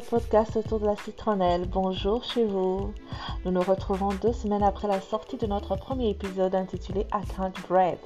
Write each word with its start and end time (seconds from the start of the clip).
podcast 0.00 0.56
autour 0.56 0.80
de 0.80 0.86
la 0.86 0.96
citronnelle. 0.96 1.66
Bonjour 1.68 2.22
chez 2.24 2.44
vous. 2.44 2.92
Nous 3.44 3.50
nous 3.50 3.62
retrouvons 3.62 4.10
deux 4.20 4.32
semaines 4.32 4.62
après 4.62 4.88
la 4.88 5.00
sortie 5.00 5.36
de 5.36 5.46
notre 5.46 5.76
premier 5.76 6.10
épisode 6.10 6.54
intitulé 6.54 7.06
I 7.12 7.26
Can't 7.34 7.54
Breathe. 7.68 7.98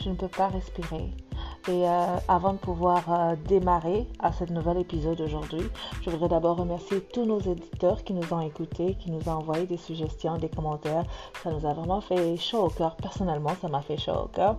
Je 0.00 0.10
ne 0.10 0.14
peux 0.14 0.28
pas 0.28 0.48
respirer. 0.48 1.10
Et 1.68 1.88
euh, 1.88 2.16
avant 2.28 2.54
de 2.54 2.58
pouvoir 2.58 3.04
euh, 3.08 3.36
démarrer 3.48 4.06
à 4.18 4.32
ce 4.32 4.44
nouvel 4.44 4.78
épisode 4.78 5.20
aujourd'hui, 5.20 5.62
je 6.02 6.10
voudrais 6.10 6.28
d'abord 6.28 6.56
remercier 6.56 7.00
tous 7.00 7.24
nos 7.24 7.40
éditeurs 7.40 8.02
qui 8.04 8.12
nous 8.12 8.32
ont 8.32 8.40
écoutés, 8.40 8.96
qui 8.96 9.10
nous 9.10 9.28
ont 9.28 9.38
envoyé 9.38 9.66
des 9.66 9.76
suggestions, 9.76 10.38
des 10.38 10.48
commentaires. 10.48 11.04
Ça 11.42 11.50
nous 11.50 11.66
a 11.66 11.72
vraiment 11.72 12.00
fait 12.00 12.36
chaud 12.36 12.64
au 12.64 12.68
cœur. 12.68 12.96
Personnellement, 12.96 13.52
ça 13.60 13.68
m'a 13.68 13.80
fait 13.80 13.96
chaud 13.98 14.24
au 14.24 14.28
cœur. 14.28 14.56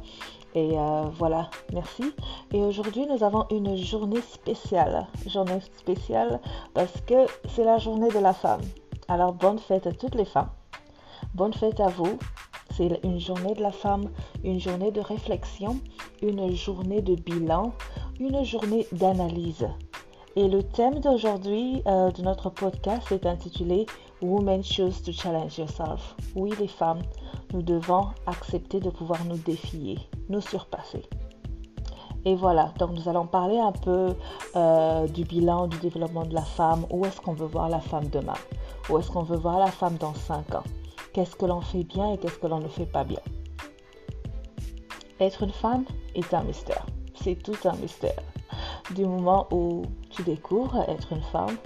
Et 0.56 0.78
euh, 0.78 1.04
voilà, 1.18 1.50
merci. 1.74 2.14
Et 2.52 2.62
aujourd'hui, 2.62 3.08
nous 3.08 3.24
avons 3.24 3.46
une 3.50 3.76
journée 3.76 4.22
spéciale. 4.22 5.08
Journée 5.28 5.60
spéciale 5.78 6.40
parce 6.74 7.02
que 7.08 7.26
c'est 7.50 7.64
la 7.64 7.78
journée 7.78 8.10
de 8.10 8.20
la 8.20 8.34
femme. 8.34 8.62
Alors, 9.08 9.34
bonne 9.34 9.60
fête 9.60 9.88
à 9.88 9.92
toutes 9.92 10.16
les 10.16 10.26
femmes. 10.26 10.50
Bonne 11.34 11.54
fête 11.54 11.80
à 11.80 11.88
vous. 11.88 12.20
C'est 12.76 13.00
une 13.04 13.20
journée 13.20 13.54
de 13.54 13.62
la 13.62 13.72
femme, 13.72 14.10
une 14.44 14.60
journée 14.60 14.92
de 14.92 15.02
réflexion, 15.02 15.80
une 16.22 16.56
journée 16.56 17.02
de 17.02 17.16
bilan, 17.16 17.72
une 18.20 18.44
journée 18.44 18.88
d'analyse. 18.92 19.68
Et 20.36 20.48
le 20.48 20.64
thème 20.64 21.00
d'aujourd'hui 21.00 21.84
euh, 21.86 22.10
de 22.10 22.24
notre 22.24 22.50
podcast 22.50 23.12
est 23.12 23.28
intitulé 23.28 23.86
Women 24.24 24.64
Choose 24.64 25.04
to 25.04 25.12
Challenge 25.12 25.56
Yourself. 25.60 26.16
Oui, 26.36 26.52
les 26.60 26.68
femmes, 26.68 27.04
nous 27.54 27.62
devons 27.62 28.08
accepter 28.26 28.80
de 28.80 28.90
pouvoir 28.90 29.24
nous 29.26 29.38
défier, 29.38 30.00
nous 30.30 30.42
surpasser. 30.42 31.04
Et 32.26 32.34
voilà, 32.34 32.74
donc 32.80 32.94
nous 32.94 33.08
allons 33.08 33.28
parler 33.28 33.60
un 33.60 33.74
peu 33.74 34.16
euh, 34.56 35.08
du 35.08 35.24
bilan 35.24 35.68
du 35.68 35.78
développement 35.78 36.26
de 36.26 36.34
la 36.34 36.42
femme. 36.42 36.88
Où 36.90 37.06
est-ce 37.06 37.22
qu'on 37.22 37.34
veut 37.34 37.46
voir 37.46 37.70
la 37.70 37.80
femme 37.80 38.08
demain? 38.08 38.34
Où 38.90 38.98
est-ce 38.98 39.12
qu'on 39.12 39.24
veut 39.24 39.38
voir 39.38 39.60
la 39.60 39.68
femme 39.68 39.98
dans 39.98 40.16
5 40.16 40.56
ans? 40.56 40.64
Qu'est-ce 41.14 41.36
que 41.36 41.46
l'on 41.46 41.62
fait 41.62 41.84
bien 41.84 42.14
et 42.14 42.18
qu'est-ce 42.18 42.40
que 42.40 42.48
l'on 42.48 42.60
ne 42.60 42.70
fait 42.70 42.88
pas 42.88 43.04
bien? 43.04 43.22
Être 45.20 45.44
une 45.44 45.52
femme 45.52 45.86
est 46.16 46.34
un 46.34 46.42
mystère. 46.42 46.88
C'est 47.14 47.36
tout 47.36 47.58
un 47.66 47.76
mystère. 47.76 48.20
Du 48.92 49.06
moment 49.06 49.48
où 49.52 49.84
tu 50.10 50.24
découvres 50.24 50.84
être 50.90 51.14
une 51.14 51.22
femme, 51.22 51.58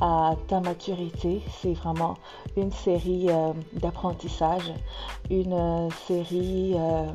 à 0.00 0.34
ta 0.48 0.60
maturité, 0.60 1.42
c'est 1.50 1.72
vraiment 1.72 2.14
une 2.56 2.70
série 2.70 3.26
euh, 3.30 3.52
d'apprentissage, 3.72 4.74
une 5.30 5.54
euh, 5.54 5.90
série 6.06 6.74
euh, 6.76 7.06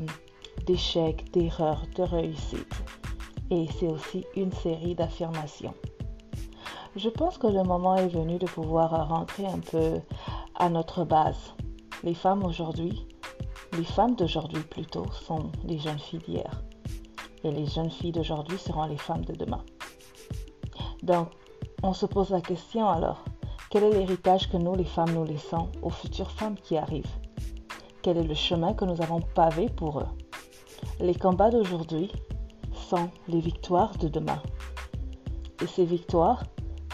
d'échecs, 0.66 1.30
d'erreurs, 1.32 1.82
de 1.94 2.02
réussites. 2.02 2.82
Et 3.50 3.66
c'est 3.78 3.86
aussi 3.86 4.26
une 4.34 4.52
série 4.52 4.96
d'affirmations. 4.96 5.74
Je 6.96 7.08
pense 7.08 7.38
que 7.38 7.46
le 7.46 7.62
moment 7.62 7.94
est 7.94 8.08
venu 8.08 8.38
de 8.38 8.46
pouvoir 8.46 9.08
rentrer 9.08 9.46
un 9.46 9.60
peu 9.60 10.00
à 10.56 10.68
notre 10.68 11.04
base, 11.04 11.54
les 12.02 12.14
femmes 12.14 12.44
aujourd'hui, 12.44 13.06
les 13.72 13.84
femmes 13.84 14.16
d'aujourd'hui 14.16 14.62
plutôt, 14.62 15.06
sont 15.12 15.50
les 15.64 15.78
jeunes 15.78 15.98
filles 15.98 16.20
d'hier. 16.20 16.62
Et 17.44 17.50
les 17.50 17.66
jeunes 17.66 17.90
filles 17.90 18.12
d'aujourd'hui 18.12 18.58
seront 18.58 18.86
les 18.86 18.96
femmes 18.96 19.24
de 19.24 19.34
demain. 19.34 19.62
Donc, 21.02 21.28
on 21.82 21.92
se 21.92 22.06
pose 22.06 22.30
la 22.30 22.40
question 22.40 22.88
alors, 22.88 23.24
quel 23.70 23.84
est 23.84 23.92
l'héritage 23.92 24.50
que 24.50 24.56
nous, 24.56 24.74
les 24.74 24.84
femmes, 24.84 25.12
nous 25.12 25.24
laissons 25.24 25.68
aux 25.82 25.90
futures 25.90 26.30
femmes 26.30 26.56
qui 26.56 26.76
arrivent? 26.76 27.14
Quel 28.02 28.16
est 28.16 28.24
le 28.24 28.34
chemin 28.34 28.72
que 28.72 28.84
nous 28.84 29.00
avons 29.02 29.20
pavé 29.20 29.68
pour 29.68 30.00
eux? 30.00 30.08
Les 31.00 31.14
combats 31.14 31.50
d'aujourd'hui 31.50 32.10
sont 32.72 33.10
les 33.28 33.40
victoires 33.40 33.96
de 33.98 34.08
demain. 34.08 34.40
Et 35.62 35.66
ces 35.66 35.84
victoires, 35.84 36.42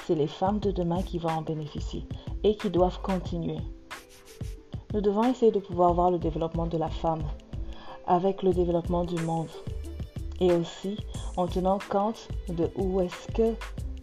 c'est 0.07 0.15
les 0.15 0.27
femmes 0.27 0.59
de 0.59 0.71
demain 0.71 1.03
qui 1.03 1.19
vont 1.19 1.31
en 1.31 1.43
bénéficier 1.43 2.07
et 2.43 2.57
qui 2.57 2.71
doivent 2.71 3.01
continuer 3.03 3.59
nous 4.93 5.01
devons 5.01 5.23
essayer 5.23 5.53
de 5.53 5.61
pouvoir 5.61 5.95
voir 5.95 6.11
le 6.11 6.19
développement 6.19 6.67
de 6.67 6.77
la 6.77 6.89
femme 6.89 7.23
avec 8.07 8.43
le 8.43 8.53
développement 8.53 9.05
du 9.05 9.15
monde 9.23 9.49
et 10.41 10.53
aussi 10.53 10.97
en 11.37 11.47
tenant 11.47 11.79
compte 11.91 12.29
de 12.49 12.71
où 12.75 13.01
est-ce 13.01 13.33
que 13.33 13.55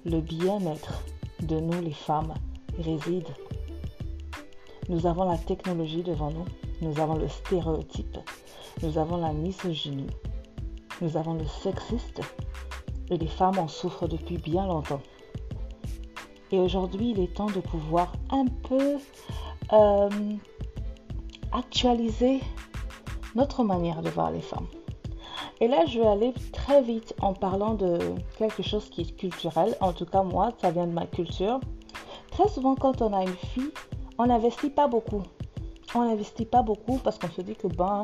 le 0.06 0.22
bien-être 0.22 1.04
de 1.42 1.60
nous 1.60 1.82
les 1.82 1.92
femmes 1.92 2.34
réside. 2.80 3.28
Nous 4.90 5.06
avons 5.06 5.30
la 5.30 5.38
technologie 5.38 6.04
devant 6.04 6.32
nous, 6.32 6.46
nous 6.82 7.00
avons 7.00 7.16
le 7.16 7.28
stéréotype, 7.28 8.18
nous 8.84 8.98
avons 8.98 9.18
la 9.18 9.34
misogynie, 9.34 10.10
nous 11.02 11.18
avons 11.18 11.34
le 11.34 11.46
sexiste 11.46 12.22
et 13.10 13.18
les 13.18 13.28
femmes 13.28 13.58
en 13.58 13.68
souffrent 13.68 14.08
depuis 14.08 14.38
bien 14.38 14.66
longtemps. 14.66 15.02
Et 16.52 16.60
aujourd'hui, 16.60 17.12
il 17.12 17.20
est 17.20 17.34
temps 17.34 17.48
de 17.48 17.60
pouvoir 17.60 18.14
un 18.30 18.46
peu 18.46 18.98
euh, 19.74 20.10
actualiser 21.52 22.40
notre 23.36 23.64
manière 23.64 24.02
de 24.02 24.10
voir 24.10 24.32
les 24.32 24.42
femmes. 24.42 24.68
Et 25.60 25.68
là, 25.68 25.86
je 25.86 26.00
vais 26.00 26.08
aller 26.08 26.34
très 26.54 26.82
vite 26.82 27.16
en 27.22 27.34
parlant 27.34 27.74
de 27.74 27.98
quelque 28.38 28.62
chose 28.62 28.90
qui 28.90 29.02
est 29.02 29.18
culturel. 29.18 29.76
En 29.82 29.92
tout 29.92 30.06
cas, 30.06 30.22
moi, 30.22 30.52
ça 30.62 30.72
vient 30.72 30.86
de 30.86 30.92
ma 30.92 31.06
culture. 31.06 31.60
Très 32.32 32.48
souvent, 32.48 32.76
quand 32.76 33.02
on 33.02 33.14
a 33.14 33.24
une 33.24 33.36
fille, 33.36 33.72
on 34.20 34.28
n'investit 34.28 34.70
pas 34.70 34.88
beaucoup. 34.88 35.24
On 35.96 36.06
n'investit 36.06 36.46
pas 36.46 36.62
beaucoup 36.62 37.00
parce 37.04 37.18
qu'on 37.18 37.30
se 37.30 37.42
dit 37.42 37.56
que 37.56 37.68
ben, 37.68 38.04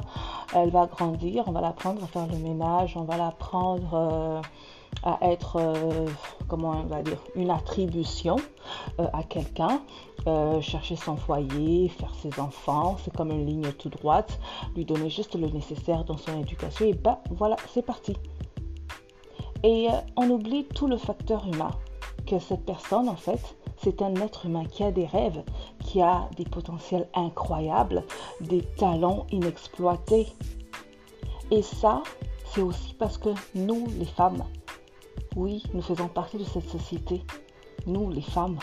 elle 0.56 0.70
va 0.70 0.88
grandir, 0.88 1.44
on 1.48 1.52
va 1.52 1.62
l'apprendre 1.62 2.04
à 2.04 2.08
faire 2.08 2.28
le 2.28 2.38
ménage, 2.38 2.96
on 2.96 3.04
va 3.04 3.18
l'apprendre 3.18 3.94
euh, 3.94 4.42
à 5.04 5.18
être, 5.22 5.58
euh, 5.58 6.08
comment 6.48 6.72
on 6.72 6.88
va 6.88 7.02
dire, 7.02 7.20
une 7.36 7.50
attribution 7.50 8.36
euh, 9.00 9.08
à 9.14 9.24
quelqu'un, 9.24 9.82
euh, 10.28 10.62
chercher 10.62 10.96
son 10.96 11.18
foyer, 11.18 11.90
faire 11.90 12.14
ses 12.16 12.40
enfants, 12.40 12.98
c'est 13.04 13.14
comme 13.16 13.32
une 13.32 13.46
ligne 13.46 13.72
toute 13.74 13.98
droite, 14.00 14.40
lui 14.76 14.86
donner 14.86 15.10
juste 15.10 15.36
le 15.36 15.48
nécessaire 15.48 16.04
dans 16.06 16.18
son 16.18 16.40
éducation 16.40 16.86
et 16.86 16.94
bah 16.94 17.22
voilà, 17.32 17.56
c'est 17.74 17.86
parti. 17.86 18.16
Et 19.64 19.88
on 20.18 20.30
oublie 20.30 20.66
tout 20.66 20.88
le 20.88 20.98
facteur 20.98 21.46
humain, 21.48 21.72
que 22.28 22.40
cette 22.40 22.66
personne 22.66 23.10
en 23.10 23.16
fait, 23.16 23.56
c'est 23.78 24.02
un 24.02 24.16
être 24.16 24.46
humain 24.46 24.66
qui 24.66 24.84
a 24.84 24.92
des 24.92 25.06
rêves, 25.06 25.44
qui 25.80 26.02
a 26.02 26.30
des 26.38 26.46
potentiels 26.46 27.08
incroyables, 27.14 28.04
des 28.40 28.62
talents 28.62 29.26
inexploités. 29.32 30.28
Et 31.52 31.62
ça, 31.62 32.02
c'est 32.54 32.62
aussi 32.62 32.94
parce 32.94 33.18
que 33.18 33.30
nous, 33.56 33.88
les 33.98 34.06
femmes, 34.06 34.44
oui, 35.36 35.64
nous 35.74 35.82
faisons 35.82 36.08
partie 36.08 36.38
de 36.38 36.44
cette 36.44 36.70
société. 36.70 37.22
Nous, 37.86 38.10
les 38.12 38.22
femmes, 38.22 38.58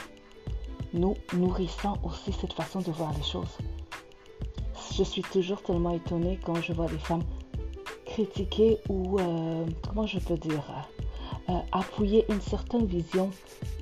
nous 0.92 1.16
nourrissons 1.34 1.94
aussi 2.04 2.32
cette 2.32 2.52
façon 2.52 2.80
de 2.80 2.90
voir 2.90 3.12
les 3.16 3.22
choses. 3.22 3.58
Je 4.96 5.02
suis 5.02 5.22
toujours 5.22 5.62
tellement 5.62 5.94
étonnée 5.94 6.38
quand 6.44 6.56
je 6.56 6.72
vois 6.72 6.86
des 6.86 6.98
femmes 6.98 7.22
critiquer 8.10 8.78
ou, 8.88 9.18
euh, 9.18 9.64
comment 9.88 10.06
je 10.06 10.18
peux 10.18 10.36
dire, 10.36 10.64
euh, 11.48 11.52
appuyer 11.72 12.24
une 12.30 12.40
certaine 12.40 12.86
vision 12.86 13.30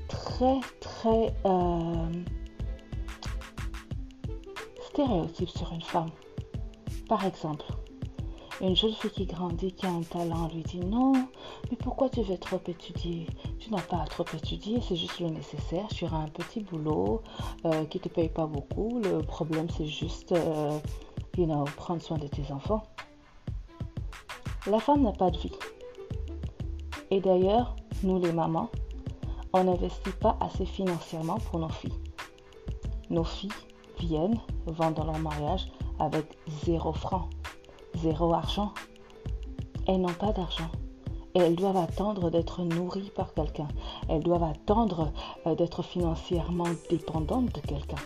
très, 0.06 0.60
très 0.80 1.34
euh, 1.46 2.06
stéréotype 4.90 5.48
sur 5.48 5.72
une 5.72 5.82
femme. 5.82 6.10
Par 7.08 7.24
exemple, 7.24 7.64
une 8.60 8.74
jeune 8.74 8.92
fille 8.92 9.10
qui 9.10 9.26
grandit, 9.26 9.72
qui 9.72 9.86
a 9.86 9.91
un 9.91 10.02
talent, 10.02 10.48
lui 10.52 10.62
dit 10.62 10.80
non, 10.80 11.12
mais 11.70 11.76
pourquoi 11.76 12.08
tu 12.08 12.22
veux 12.22 12.38
trop 12.38 12.60
étudier? 12.66 13.26
Tu 13.60 13.70
n'as 13.70 13.82
pas 13.82 14.02
à 14.02 14.04
trop 14.04 14.24
étudier, 14.34 14.80
c'est 14.80 14.96
juste 14.96 15.20
le 15.20 15.28
nécessaire. 15.28 15.86
Tu 15.88 16.04
auras 16.04 16.19
un 16.19 16.28
petit 16.28 16.60
boulot 16.60 17.22
euh, 17.64 17.84
qui 17.84 17.98
ne 17.98 18.02
te 18.02 18.08
paye 18.08 18.28
pas 18.28 18.46
beaucoup. 18.46 19.00
Le 19.00 19.22
problème, 19.22 19.69
c'est 19.70 19.86
juste, 19.86 20.32
euh, 20.32 20.78
you 21.36 21.46
know, 21.46 21.64
prendre 21.76 22.02
soin 22.02 22.19
de 22.19 22.26
tes 22.26 22.52
enfants. 22.52 22.82
La 24.66 24.80
femme 24.80 25.02
n'a 25.02 25.12
pas 25.12 25.30
de 25.30 25.38
vie. 25.38 25.52
Et 27.10 27.20
d'ailleurs, 27.20 27.76
nous 28.02 28.20
les 28.20 28.32
mamans, 28.32 28.70
on 29.52 29.64
n'investit 29.64 30.12
pas 30.20 30.36
assez 30.40 30.66
financièrement 30.66 31.38
pour 31.38 31.60
nos 31.60 31.69
filles. 31.69 31.94
Nos 33.08 33.25
filles 33.25 33.50
viennent, 33.99 34.38
dans 34.66 35.05
leur 35.05 35.19
mariage 35.19 35.69
avec 35.99 36.26
zéro 36.64 36.93
franc 36.93 37.28
zéro 38.02 38.32
argent. 38.32 38.72
Elles 39.86 40.00
n'ont 40.00 40.08
pas 40.08 40.32
d'argent. 40.32 40.70
Et 41.34 41.40
elles 41.40 41.56
doivent 41.56 41.76
attendre 41.76 42.30
d'être 42.30 42.62
nourries 42.62 43.12
par 43.14 43.34
quelqu'un. 43.34 43.68
Elles 44.08 44.22
doivent 44.22 44.44
attendre 44.44 45.12
euh, 45.46 45.54
d'être 45.54 45.82
financièrement 45.82 46.68
dépendantes 46.90 47.54
de 47.54 47.60
quelqu'un. 47.60 48.02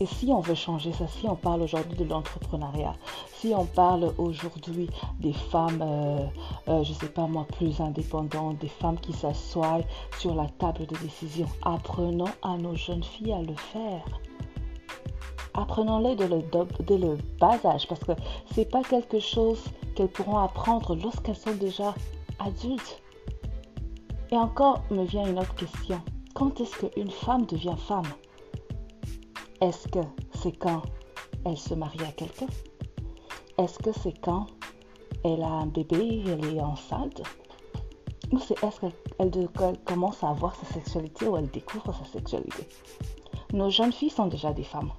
Et 0.00 0.06
si 0.06 0.26
on 0.32 0.40
veut 0.40 0.54
changer 0.54 0.92
ça, 0.92 1.06
si 1.06 1.28
on 1.28 1.36
parle 1.36 1.62
aujourd'hui 1.62 1.96
de 1.96 2.04
l'entrepreneuriat, 2.04 2.94
si 3.38 3.54
on 3.54 3.64
parle 3.64 4.12
aujourd'hui 4.18 4.90
des 5.20 5.32
femmes, 5.32 5.82
euh, 5.82 6.26
euh, 6.68 6.82
je 6.82 6.90
ne 6.90 6.94
sais 6.96 7.08
pas 7.08 7.26
moi, 7.26 7.46
plus 7.56 7.80
indépendantes, 7.80 8.58
des 8.58 8.68
femmes 8.68 8.98
qui 8.98 9.12
s'assoient 9.12 9.82
sur 10.18 10.34
la 10.34 10.46
table 10.46 10.86
de 10.86 10.96
décision, 10.96 11.46
apprenons 11.62 12.30
à 12.42 12.56
nos 12.56 12.74
jeunes 12.74 13.04
filles 13.04 13.32
à 13.32 13.42
le 13.42 13.54
faire 13.54 14.04
apprenons-les 15.54 16.16
dès 16.16 16.28
le, 16.98 17.16
bas 17.40 17.58
âge 17.64 17.86
parce 17.88 18.00
que 18.00 18.12
ce 18.52 18.60
n'est 18.60 18.66
pas 18.66 18.82
quelque 18.82 19.20
chose 19.20 19.62
qu'elles 19.94 20.08
pourront 20.08 20.38
apprendre 20.38 20.96
lorsqu'elles 20.96 21.36
sont 21.36 21.54
déjà 21.54 21.94
adultes. 22.38 23.00
Et 24.30 24.36
encore 24.36 24.82
me 24.90 25.04
vient 25.04 25.26
une 25.26 25.38
autre 25.38 25.54
question. 25.54 26.00
quand 26.34 26.60
est-ce 26.60 26.84
qu'une 26.84 27.10
femme 27.10 27.46
devient 27.46 27.76
femme? 27.78 28.12
Est-ce 29.60 29.86
que 29.88 30.00
c'est 30.42 30.52
quand 30.52 30.82
elle 31.44 31.56
se 31.56 31.74
marie 31.74 32.02
à 32.02 32.12
quelqu'un? 32.12 32.48
Est-ce 33.56 33.78
que 33.78 33.92
c'est 33.92 34.20
quand 34.20 34.46
elle 35.24 35.42
a 35.42 35.48
un 35.48 35.66
bébé, 35.66 36.24
elle 36.26 36.56
est 36.56 36.60
enceinte? 36.60 37.22
Ou 38.32 38.40
c'est 38.40 38.62
est-ce 38.64 38.80
qu'elle 38.80 39.78
commence 39.84 40.24
à 40.24 40.30
avoir 40.30 40.56
sa 40.56 40.66
sexualité 40.66 41.28
ou 41.28 41.36
elle 41.36 41.48
découvre 41.48 41.94
sa 41.94 42.04
sexualité? 42.04 42.68
Nos 43.52 43.70
jeunes 43.70 43.92
filles 43.92 44.10
sont 44.10 44.26
déjà 44.26 44.52
des 44.52 44.64
femmes. 44.64 44.90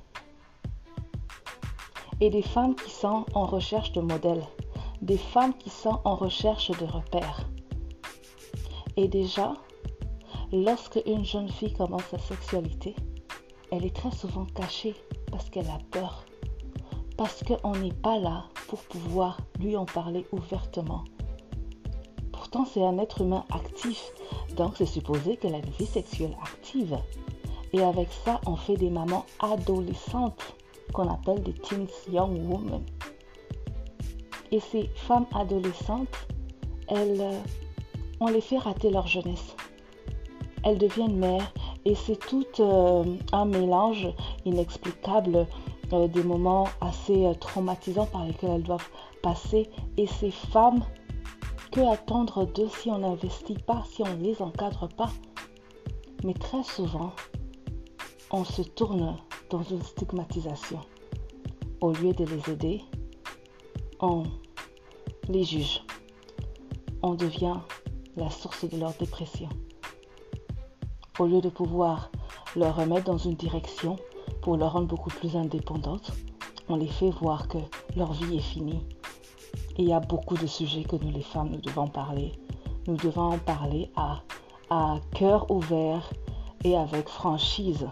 Et 2.21 2.29
des 2.29 2.41
femmes 2.41 2.75
qui 2.75 2.89
sont 2.89 3.25
en 3.33 3.45
recherche 3.45 3.91
de 3.91 4.01
modèles. 4.01 4.45
Des 5.01 5.17
femmes 5.17 5.53
qui 5.53 5.69
sont 5.69 5.99
en 6.05 6.15
recherche 6.15 6.71
de 6.71 6.85
repères. 6.85 7.49
Et 8.95 9.09
déjà, 9.09 9.53
lorsque 10.53 11.01
une 11.05 11.25
jeune 11.25 11.49
fille 11.49 11.73
commence 11.73 12.05
sa 12.11 12.17
sexualité, 12.17 12.95
elle 13.71 13.85
est 13.85 13.95
très 13.95 14.11
souvent 14.11 14.45
cachée 14.45 14.95
parce 15.31 15.49
qu'elle 15.49 15.67
a 15.67 15.79
peur. 15.91 16.25
Parce 17.17 17.43
qu'on 17.43 17.75
n'est 17.75 17.93
pas 17.93 18.17
là 18.17 18.45
pour 18.67 18.79
pouvoir 18.79 19.37
lui 19.59 19.75
en 19.75 19.85
parler 19.85 20.25
ouvertement. 20.31 21.03
Pourtant, 22.31 22.65
c'est 22.65 22.83
un 22.83 22.97
être 22.99 23.21
humain 23.21 23.43
actif, 23.53 24.11
donc 24.55 24.77
c'est 24.77 24.85
supposé 24.85 25.35
qu'elle 25.35 25.55
a 25.55 25.59
une 25.59 25.69
vie 25.71 25.85
sexuelle 25.85 26.37
active. 26.41 26.97
Et 27.73 27.81
avec 27.81 28.07
ça, 28.23 28.39
on 28.45 28.55
fait 28.55 28.77
des 28.77 28.89
mamans 28.89 29.25
adolescentes 29.39 30.55
qu'on 30.93 31.09
appelle 31.09 31.41
des 31.43 31.53
teens 31.53 31.87
young 32.11 32.37
women. 32.47 32.83
Et 34.51 34.59
ces 34.59 34.89
femmes 34.95 35.25
adolescentes, 35.33 36.27
elles, 36.87 37.21
euh, 37.21 37.39
on 38.19 38.27
les 38.27 38.41
fait 38.41 38.57
rater 38.57 38.89
leur 38.89 39.07
jeunesse. 39.07 39.55
Elles 40.63 40.77
deviennent 40.77 41.17
mères 41.17 41.53
et 41.83 41.95
c'est 41.95 42.19
tout 42.19 42.45
euh, 42.59 43.03
un 43.31 43.45
mélange 43.45 44.07
inexplicable 44.45 45.47
euh, 45.93 46.07
des 46.07 46.23
moments 46.23 46.67
assez 46.81 47.31
traumatisants 47.39 48.07
par 48.07 48.25
lesquels 48.25 48.51
elles 48.51 48.63
doivent 48.63 48.89
passer. 49.21 49.69
Et 49.97 50.07
ces 50.07 50.31
femmes, 50.31 50.83
que 51.71 51.81
attendre 51.81 52.45
d'eux 52.45 52.69
si 52.69 52.89
on 52.89 52.99
n'investit 52.99 53.57
pas, 53.57 53.83
si 53.91 54.01
on 54.03 54.15
ne 54.15 54.23
les 54.23 54.41
encadre 54.41 54.87
pas? 54.87 55.09
Mais 56.23 56.33
très 56.33 56.63
souvent, 56.63 57.11
on 58.31 58.43
se 58.43 58.61
tourne 58.61 59.17
dans 59.49 59.63
une 59.63 59.81
stigmatisation. 59.81 60.79
Au 61.81 61.91
lieu 61.91 62.13
de 62.13 62.25
les 62.25 62.51
aider, 62.51 62.81
on 63.99 64.23
les 65.29 65.43
juge. 65.43 65.81
On 67.01 67.13
devient 67.13 67.57
la 68.15 68.29
source 68.29 68.67
de 68.67 68.77
leur 68.77 68.93
dépression. 68.93 69.49
Au 71.19 71.25
lieu 71.25 71.41
de 71.41 71.49
pouvoir 71.49 72.11
leur 72.55 72.75
remettre 72.75 73.05
dans 73.05 73.17
une 73.17 73.35
direction 73.35 73.97
pour 74.41 74.57
leur 74.57 74.73
rendre 74.73 74.87
beaucoup 74.87 75.09
plus 75.09 75.35
indépendantes, 75.35 76.11
on 76.67 76.75
les 76.75 76.87
fait 76.87 77.09
voir 77.09 77.47
que 77.47 77.57
leur 77.95 78.13
vie 78.13 78.37
est 78.37 78.41
finie. 78.41 78.81
Il 79.77 79.85
y 79.85 79.93
a 79.93 79.99
beaucoup 79.99 80.35
de 80.35 80.47
sujets 80.47 80.83
que 80.83 80.95
nous 80.95 81.11
les 81.11 81.21
femmes, 81.21 81.49
nous 81.49 81.61
devons 81.61 81.87
parler. 81.87 82.31
Nous 82.87 82.97
devons 82.97 83.33
en 83.33 83.37
parler 83.37 83.89
à, 83.95 84.21
à 84.69 84.99
cœur 85.13 85.49
ouvert 85.51 86.09
et 86.63 86.75
avec 86.75 87.07
franchise. 87.09 87.87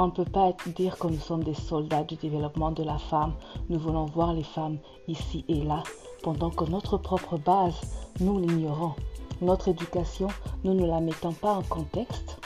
On 0.00 0.06
ne 0.06 0.12
peut 0.12 0.24
pas 0.24 0.52
dire 0.76 0.96
que 0.96 1.08
nous 1.08 1.18
sommes 1.18 1.42
des 1.42 1.54
soldats 1.54 2.04
du 2.04 2.14
développement 2.14 2.70
de 2.70 2.84
la 2.84 2.98
femme. 2.98 3.34
Nous 3.68 3.80
voulons 3.80 4.04
voir 4.04 4.32
les 4.32 4.44
femmes 4.44 4.78
ici 5.08 5.44
et 5.48 5.60
là, 5.64 5.82
pendant 6.22 6.50
que 6.50 6.64
notre 6.66 6.98
propre 6.98 7.36
base, 7.36 7.74
nous 8.20 8.38
l'ignorons. 8.38 8.94
Notre 9.40 9.66
éducation, 9.66 10.28
nous 10.62 10.74
ne 10.74 10.86
la 10.86 11.00
mettons 11.00 11.32
pas 11.32 11.54
en 11.54 11.62
contexte. 11.62 12.38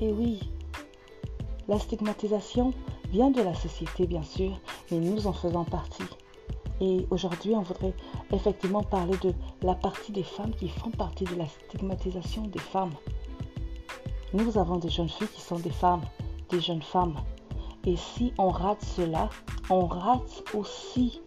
Et 0.00 0.10
oui, 0.10 0.40
la 1.68 1.78
stigmatisation 1.78 2.72
vient 3.10 3.30
de 3.30 3.42
la 3.42 3.54
société, 3.54 4.06
bien 4.06 4.22
sûr, 4.22 4.58
mais 4.90 5.00
nous 5.00 5.26
en 5.26 5.34
faisons 5.34 5.64
partie. 5.64 6.04
Et 6.80 7.06
aujourd'hui, 7.10 7.54
on 7.54 7.62
voudrait 7.62 7.94
effectivement 8.32 8.82
parler 8.82 9.18
de 9.22 9.34
la 9.60 9.74
partie 9.74 10.12
des 10.12 10.22
femmes 10.22 10.54
qui 10.54 10.68
font 10.68 10.90
partie 10.90 11.24
de 11.24 11.34
la 11.34 11.46
stigmatisation 11.46 12.46
des 12.46 12.58
femmes. 12.58 12.94
Nous 14.34 14.58
avons 14.58 14.76
des 14.76 14.90
jeunes 14.90 15.08
filles 15.08 15.28
qui 15.28 15.40
sont 15.40 15.58
des 15.58 15.70
femmes, 15.70 16.02
des 16.50 16.60
jeunes 16.60 16.82
femmes. 16.82 17.16
Et 17.86 17.96
si 17.96 18.34
on 18.36 18.50
rate 18.50 18.82
cela, 18.82 19.30
on 19.70 19.86
rate 19.86 20.44
aussi 20.52 21.22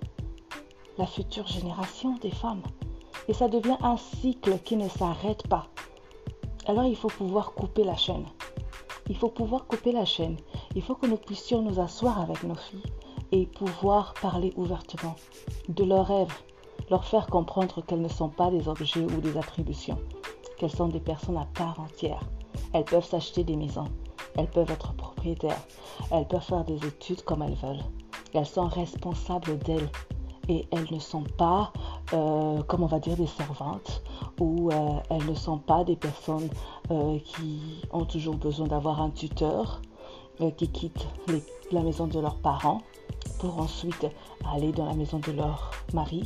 la 0.99 1.07
future 1.07 1.47
génération 1.47 2.15
des 2.21 2.29
femmes. 2.29 2.61
Et 3.27 3.33
ça 3.33 3.47
devient 3.47 3.77
un 3.81 3.97
cycle 3.97 4.59
qui 4.59 4.75
ne 4.77 4.87
s'arrête 4.87 5.47
pas. 5.47 5.65
Alors 6.67 6.83
il 6.83 6.95
faut 6.95 7.07
pouvoir 7.07 7.53
couper 7.53 7.83
la 7.83 7.95
chaîne. 7.95 8.25
Il 9.09 9.17
faut 9.17 9.29
pouvoir 9.29 9.65
couper 9.65 9.93
la 9.93 10.05
chaîne. 10.05 10.37
Il 10.75 10.83
faut 10.83 10.93
que 10.93 11.07
nous 11.07 11.17
puissions 11.17 11.63
nous 11.63 11.79
asseoir 11.79 12.21
avec 12.21 12.43
nos 12.43 12.53
filles 12.53 12.83
et 13.31 13.47
pouvoir 13.47 14.13
parler 14.21 14.53
ouvertement 14.57 15.15
de 15.69 15.83
leurs 15.83 16.05
rêves, 16.05 16.37
leur 16.91 17.03
faire 17.03 17.25
comprendre 17.25 17.81
qu'elles 17.83 18.01
ne 18.01 18.07
sont 18.07 18.29
pas 18.29 18.51
des 18.51 18.67
objets 18.67 19.05
ou 19.05 19.21
des 19.21 19.37
attributions, 19.37 19.97
qu'elles 20.59 20.75
sont 20.75 20.89
des 20.89 20.99
personnes 20.99 21.37
à 21.37 21.47
part 21.55 21.79
entière. 21.79 22.21
Elles 22.73 22.85
peuvent 22.85 23.05
s'acheter 23.05 23.43
des 23.43 23.55
maisons. 23.55 23.87
Elles 24.37 24.47
peuvent 24.47 24.71
être 24.71 24.93
propriétaires. 24.93 25.61
Elles 26.11 26.27
peuvent 26.27 26.41
faire 26.41 26.63
des 26.63 26.77
études 26.85 27.23
comme 27.23 27.41
elles 27.41 27.55
veulent. 27.55 27.83
Elles 28.33 28.45
sont 28.45 28.67
responsables 28.67 29.57
d'elles. 29.59 29.89
Et 30.49 30.67
elles 30.71 30.87
ne 30.91 30.99
sont 30.99 31.23
pas, 31.37 31.71
euh, 32.13 32.61
comme 32.63 32.83
on 32.83 32.87
va 32.87 32.99
dire, 32.99 33.15
des 33.15 33.27
servantes 33.27 34.01
ou 34.39 34.71
euh, 34.71 34.99
elles 35.09 35.25
ne 35.25 35.35
sont 35.35 35.59
pas 35.59 35.83
des 35.83 35.95
personnes 35.95 36.49
euh, 36.89 37.19
qui 37.19 37.81
ont 37.91 38.05
toujours 38.05 38.35
besoin 38.35 38.67
d'avoir 38.67 39.01
un 39.01 39.11
tuteur, 39.11 39.81
qui 40.57 40.67
quittent 40.69 41.07
la 41.71 41.81
maison 41.81 42.07
de 42.07 42.19
leurs 42.19 42.37
parents 42.37 42.81
pour 43.39 43.59
ensuite 43.59 44.07
aller 44.53 44.71
dans 44.71 44.85
la 44.85 44.93
maison 44.93 45.19
de 45.19 45.31
leur 45.31 45.71
mari 45.93 46.23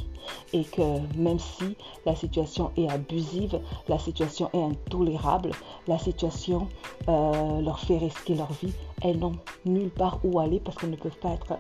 et 0.54 0.64
que 0.64 1.00
même 1.18 1.40
si 1.40 1.76
la 2.06 2.16
situation 2.16 2.72
est 2.78 2.90
abusive, 2.90 3.60
la 3.88 4.00
situation 4.00 4.50
est 4.54 4.64
intolérable, 4.64 5.52
la 5.88 5.98
situation 5.98 6.68
euh, 7.08 7.62
leur 7.62 7.80
fait 7.80 7.98
risquer 7.98 8.36
leur 8.36 8.52
vie, 8.54 8.74
elles 9.02 9.20
n'ont 9.20 9.38
nulle 9.66 9.90
part 9.90 10.20
où 10.24 10.40
aller 10.40 10.60
parce 10.60 10.78
qu'elles 10.78 10.92
ne 10.92 10.96
peuvent 10.96 11.20
pas 11.20 11.32
être 11.32 11.58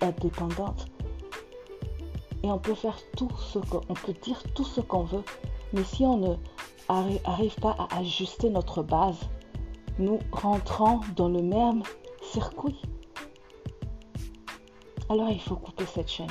indépendantes. 0.00 0.86
Et 2.42 2.50
on 2.50 2.58
peut 2.58 2.74
faire 2.74 2.98
tout 3.16 3.30
ce 3.38 3.58
qu'on 3.58 3.94
peut 3.94 4.14
dire 4.22 4.42
tout 4.54 4.64
ce 4.64 4.80
qu'on 4.80 5.02
veut, 5.02 5.24
mais 5.72 5.84
si 5.84 6.04
on 6.04 6.16
ne 6.16 6.34
arrive 6.88 7.56
pas 7.56 7.76
à 7.78 7.98
ajuster 7.98 8.50
notre 8.50 8.82
base, 8.82 9.18
nous 9.98 10.18
rentrons 10.30 11.00
dans 11.16 11.28
le 11.28 11.42
même 11.42 11.82
circuit. 12.22 12.80
Alors 15.08 15.30
il 15.30 15.40
faut 15.40 15.54
couper 15.54 15.84
cette 15.86 16.08
chaîne. 16.08 16.26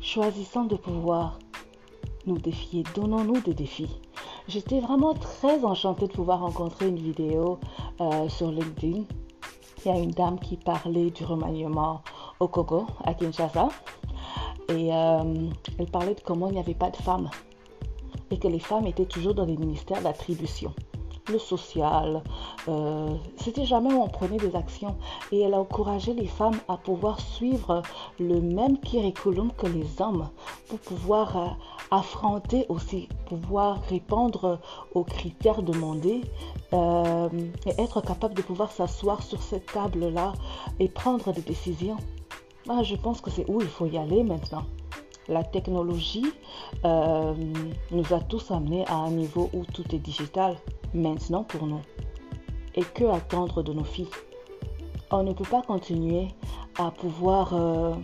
Choisissons 0.00 0.64
de 0.64 0.76
pouvoir 0.76 1.40
nous 2.26 2.38
défier. 2.38 2.84
Donnons-nous 2.94 3.40
des 3.40 3.54
défis. 3.54 3.98
J'étais 4.46 4.78
vraiment 4.78 5.14
très 5.14 5.64
enchantée 5.64 6.06
de 6.06 6.12
pouvoir 6.12 6.40
rencontrer 6.40 6.88
une 6.88 6.98
vidéo 6.98 7.58
euh, 8.00 8.28
sur 8.28 8.52
LinkedIn. 8.52 9.02
Il 9.84 9.88
y 9.88 9.90
a 9.90 9.98
une 9.98 10.12
dame 10.12 10.38
qui 10.38 10.56
parlait 10.56 11.10
du 11.10 11.24
remaniement 11.24 12.02
au 12.38 12.46
Congo, 12.46 12.86
à 13.04 13.14
Kinshasa. 13.14 13.68
Et 14.68 14.94
euh, 14.94 15.48
elle 15.78 15.90
parlait 15.90 16.14
de 16.14 16.20
comment 16.20 16.48
il 16.48 16.54
n'y 16.54 16.60
avait 16.60 16.74
pas 16.74 16.90
de 16.90 16.96
femmes. 16.96 17.30
Et 18.30 18.38
que 18.38 18.46
les 18.46 18.60
femmes 18.60 18.86
étaient 18.86 19.06
toujours 19.06 19.34
dans 19.34 19.44
les 19.44 19.56
ministères 19.56 20.02
d'attribution 20.02 20.72
le 21.28 21.38
social. 21.38 22.22
Euh, 22.68 23.14
c'était 23.36 23.64
jamais 23.64 23.92
où 23.92 24.02
on 24.02 24.08
prenait 24.08 24.36
des 24.36 24.54
actions. 24.56 24.96
Et 25.32 25.40
elle 25.40 25.54
a 25.54 25.60
encouragé 25.60 26.14
les 26.14 26.26
femmes 26.26 26.58
à 26.68 26.76
pouvoir 26.76 27.20
suivre 27.20 27.82
le 28.18 28.40
même 28.40 28.78
curriculum 28.78 29.52
que 29.52 29.66
les 29.66 30.00
hommes 30.00 30.28
pour 30.68 30.78
pouvoir 30.78 31.36
euh, 31.36 31.46
affronter 31.90 32.66
aussi, 32.68 33.08
pouvoir 33.26 33.82
répondre 33.88 34.58
aux 34.94 35.04
critères 35.04 35.62
demandés 35.62 36.22
euh, 36.72 37.28
et 37.66 37.80
être 37.80 38.00
capable 38.00 38.34
de 38.34 38.42
pouvoir 38.42 38.70
s'asseoir 38.72 39.22
sur 39.22 39.42
cette 39.42 39.66
table-là 39.72 40.32
et 40.80 40.88
prendre 40.88 41.32
des 41.32 41.42
décisions. 41.42 41.96
Moi, 42.66 42.82
je 42.82 42.96
pense 42.96 43.20
que 43.20 43.30
c'est 43.30 43.48
où 43.48 43.60
il 43.60 43.68
faut 43.68 43.86
y 43.86 43.96
aller 43.96 44.24
maintenant. 44.24 44.64
La 45.28 45.42
technologie 45.42 46.26
nous 46.84 48.12
a 48.12 48.20
tous 48.28 48.52
amenés 48.52 48.86
à 48.86 48.94
un 48.94 49.10
niveau 49.10 49.50
où 49.52 49.64
tout 49.64 49.84
est 49.92 49.98
digital 49.98 50.56
maintenant 50.96 51.44
pour 51.44 51.66
nous. 51.66 51.82
Et 52.74 52.82
que 52.82 53.04
attendre 53.04 53.62
de 53.62 53.72
nos 53.72 53.84
filles 53.84 54.10
On 55.10 55.22
ne 55.22 55.32
peut 55.32 55.44
pas 55.44 55.62
continuer 55.62 56.28
à 56.78 56.90
pouvoir 56.90 57.54
euh, 57.54 57.94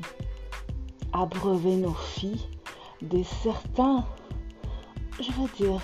abreuver 1.13 1.77
nos 1.77 1.93
filles 1.93 2.47
de 3.03 3.23
certains, 3.23 4.05
je 5.21 5.31
veux 5.33 5.49
dire, 5.57 5.81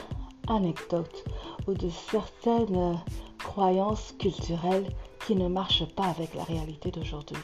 anecdotes 0.48 1.24
ou 1.66 1.74
de 1.74 1.88
certaines 1.88 2.98
croyances 3.38 4.14
culturelles 4.18 4.88
qui 5.26 5.34
ne 5.34 5.48
marchent 5.48 5.88
pas 5.94 6.06
avec 6.06 6.34
la 6.34 6.44
réalité 6.44 6.90
d'aujourd'hui. 6.90 7.36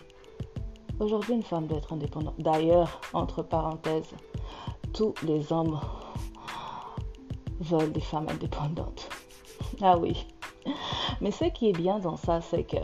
Aujourd'hui, 1.01 1.35
une 1.35 1.43
femme 1.43 1.67
doit 1.67 1.79
être 1.79 1.93
indépendante. 1.93 2.35
D'ailleurs, 2.39 3.01
entre 3.13 3.43
parenthèses, 3.43 4.15
tous 4.93 5.13
les 5.25 5.53
hommes 5.53 5.81
veulent 7.61 7.93
des 7.93 8.01
femmes 8.01 8.29
indépendantes. 8.29 9.09
Ah 9.81 9.99
oui. 9.99 10.27
Mais 11.21 11.31
ce 11.31 11.45
qui 11.45 11.69
est 11.69 11.77
bien 11.77 11.99
dans 11.99 12.17
ça, 12.17 12.41
c'est 12.41 12.65
que 12.65 12.77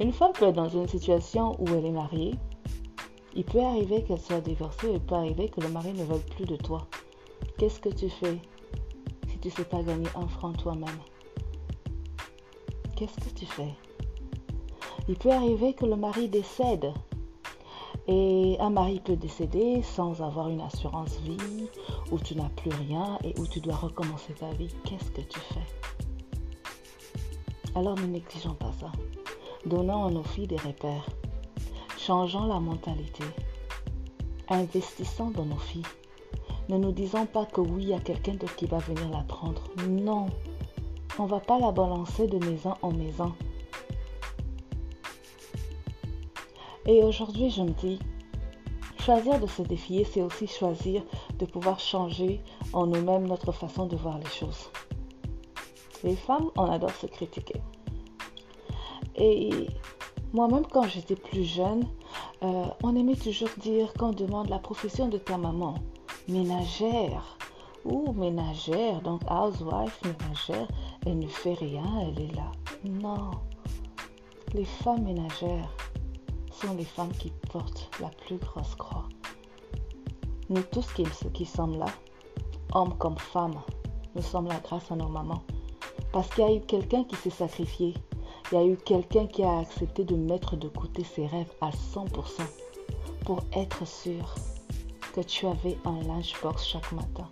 une 0.00 0.12
femme 0.12 0.32
peut 0.32 0.46
être 0.46 0.56
dans 0.56 0.68
une 0.68 0.88
situation 0.88 1.56
où 1.60 1.68
elle 1.68 1.86
est 1.86 1.90
mariée. 1.90 2.34
Il 3.34 3.44
peut 3.44 3.62
arriver 3.62 4.02
qu'elle 4.02 4.20
soit 4.20 4.40
divorcée, 4.40 4.90
il 4.92 5.00
peut 5.00 5.14
arriver 5.14 5.48
que 5.48 5.60
le 5.60 5.68
mari 5.68 5.92
ne 5.92 6.04
veuille 6.04 6.24
plus 6.36 6.44
de 6.44 6.56
toi. 6.56 6.86
Qu'est-ce 7.56 7.80
que 7.80 7.88
tu 7.88 8.10
fais 8.10 8.38
si 9.28 9.38
tu 9.38 9.48
ne 9.48 9.52
sais 9.52 9.64
pas 9.64 9.82
gagner 9.82 10.08
un 10.14 10.26
franc 10.26 10.52
toi-même? 10.52 10.98
Qu'est-ce 12.96 13.18
que 13.20 13.34
tu 13.34 13.46
fais? 13.46 13.74
Il 15.08 15.16
peut 15.16 15.30
arriver 15.30 15.72
que 15.74 15.86
le 15.86 15.96
mari 15.96 16.28
décède. 16.28 16.92
Et 18.08 18.56
un 18.58 18.70
mari 18.70 19.00
peut 19.00 19.16
décéder 19.16 19.82
sans 19.82 20.22
avoir 20.22 20.48
une 20.48 20.60
assurance 20.60 21.18
vie, 21.20 21.68
où 22.10 22.18
tu 22.18 22.34
n'as 22.34 22.48
plus 22.48 22.70
rien 22.70 23.18
et 23.22 23.32
où 23.38 23.46
tu 23.46 23.60
dois 23.60 23.76
recommencer 23.76 24.32
ta 24.32 24.50
vie. 24.52 24.74
Qu'est-ce 24.84 25.10
que 25.10 25.20
tu 25.20 25.38
fais? 25.38 25.66
Alors 27.74 27.96
ne 27.96 28.06
négligeons 28.06 28.54
pas 28.54 28.72
ça. 28.80 28.90
Donnons 29.64 30.04
à 30.06 30.10
nos 30.10 30.24
filles 30.24 30.48
des 30.48 30.56
repères. 30.56 31.06
Changeons 31.96 32.46
la 32.46 32.58
mentalité. 32.58 33.24
Investissons 34.48 35.30
dans 35.30 35.44
nos 35.44 35.56
filles. 35.56 35.86
Ne 36.68 36.78
nous 36.78 36.92
disons 36.92 37.26
pas 37.26 37.46
que 37.46 37.60
oui, 37.60 37.82
il 37.82 37.88
y 37.90 37.94
a 37.94 38.00
quelqu'un 38.00 38.34
d'autre 38.34 38.56
qui 38.56 38.66
va 38.66 38.78
venir 38.78 39.08
la 39.10 39.22
prendre. 39.22 39.62
Non, 39.88 40.26
on 41.18 41.24
ne 41.24 41.28
va 41.28 41.40
pas 41.40 41.58
la 41.58 41.70
balancer 41.70 42.26
de 42.26 42.44
maison 42.44 42.74
en 42.82 42.92
maison. 42.92 43.32
Et 46.86 47.02
aujourd'hui, 47.04 47.50
je 47.50 47.62
me 47.62 47.70
dis, 47.70 47.98
choisir 48.98 49.38
de 49.38 49.46
se 49.46 49.62
défier, 49.62 50.04
c'est 50.04 50.22
aussi 50.22 50.46
choisir 50.46 51.02
de 51.38 51.46
pouvoir 51.46 51.78
changer 51.78 52.40
en 52.72 52.86
nous-mêmes 52.86 53.26
notre 53.26 53.52
façon 53.52 53.86
de 53.86 53.96
voir 53.96 54.18
les 54.18 54.30
choses. 54.30 54.70
Les 56.02 56.16
femmes, 56.16 56.50
on 56.56 56.64
adore 56.64 56.90
se 56.90 57.06
critiquer. 57.06 57.60
Et 59.14 59.50
moi-même, 60.32 60.66
quand 60.66 60.88
j'étais 60.88 61.14
plus 61.14 61.44
jeune, 61.44 61.84
euh, 62.42 62.64
on 62.82 62.96
aimait 62.96 63.14
toujours 63.14 63.50
dire 63.58 63.92
qu'on 63.94 64.10
demande 64.10 64.48
la 64.48 64.58
profession 64.58 65.06
de 65.06 65.18
ta 65.18 65.38
maman, 65.38 65.74
ménagère 66.28 67.38
ou 67.84 68.12
ménagère, 68.12 69.00
donc 69.02 69.20
housewife, 69.30 70.00
ménagère, 70.04 70.66
elle 71.06 71.20
ne 71.20 71.28
fait 71.28 71.54
rien, 71.54 71.84
elle 72.00 72.24
est 72.24 72.34
là. 72.34 72.50
Non, 72.84 73.30
les 74.54 74.64
femmes 74.64 75.04
ménagères 75.04 75.70
les 76.70 76.84
femmes 76.84 77.12
qui 77.12 77.32
portent 77.50 77.90
la 78.00 78.08
plus 78.08 78.36
grosse 78.36 78.74
croix. 78.76 79.08
Nous 80.48 80.62
tous 80.62 80.86
qui, 80.92 81.04
qui 81.34 81.44
sommes 81.44 81.78
là, 81.78 81.86
hommes 82.72 82.96
comme 82.98 83.18
femmes, 83.18 83.60
nous 84.14 84.22
sommes 84.22 84.46
là 84.46 84.60
grâce 84.62 84.90
à 84.90 84.96
nos 84.96 85.08
mamans. 85.08 85.42
Parce 86.12 86.28
qu'il 86.30 86.44
y 86.44 86.46
a 86.46 86.54
eu 86.54 86.60
quelqu'un 86.60 87.04
qui 87.04 87.16
s'est 87.16 87.30
sacrifié. 87.30 87.94
Il 88.50 88.54
y 88.54 88.60
a 88.60 88.64
eu 88.64 88.76
quelqu'un 88.76 89.26
qui 89.26 89.42
a 89.42 89.58
accepté 89.58 90.04
de 90.04 90.14
mettre 90.14 90.56
de 90.56 90.68
côté 90.68 91.04
ses 91.04 91.26
rêves 91.26 91.52
à 91.60 91.70
100% 91.70 92.42
pour 93.24 93.40
être 93.54 93.86
sûr 93.86 94.34
que 95.14 95.20
tu 95.20 95.46
avais 95.46 95.78
un 95.84 96.02
lunchbox 96.02 96.64
chaque 96.64 96.92
matin, 96.92 97.28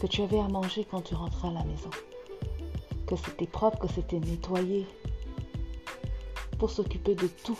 que 0.00 0.06
tu 0.06 0.22
avais 0.22 0.38
à 0.38 0.48
manger 0.48 0.86
quand 0.90 1.02
tu 1.02 1.14
rentrais 1.14 1.48
à 1.48 1.52
la 1.52 1.64
maison, 1.64 1.90
que 3.06 3.16
c'était 3.16 3.46
propre, 3.46 3.78
que 3.78 3.88
c'était 3.88 4.20
nettoyé, 4.20 4.86
pour 6.58 6.70
s'occuper 6.70 7.14
de 7.14 7.28
tout. 7.44 7.58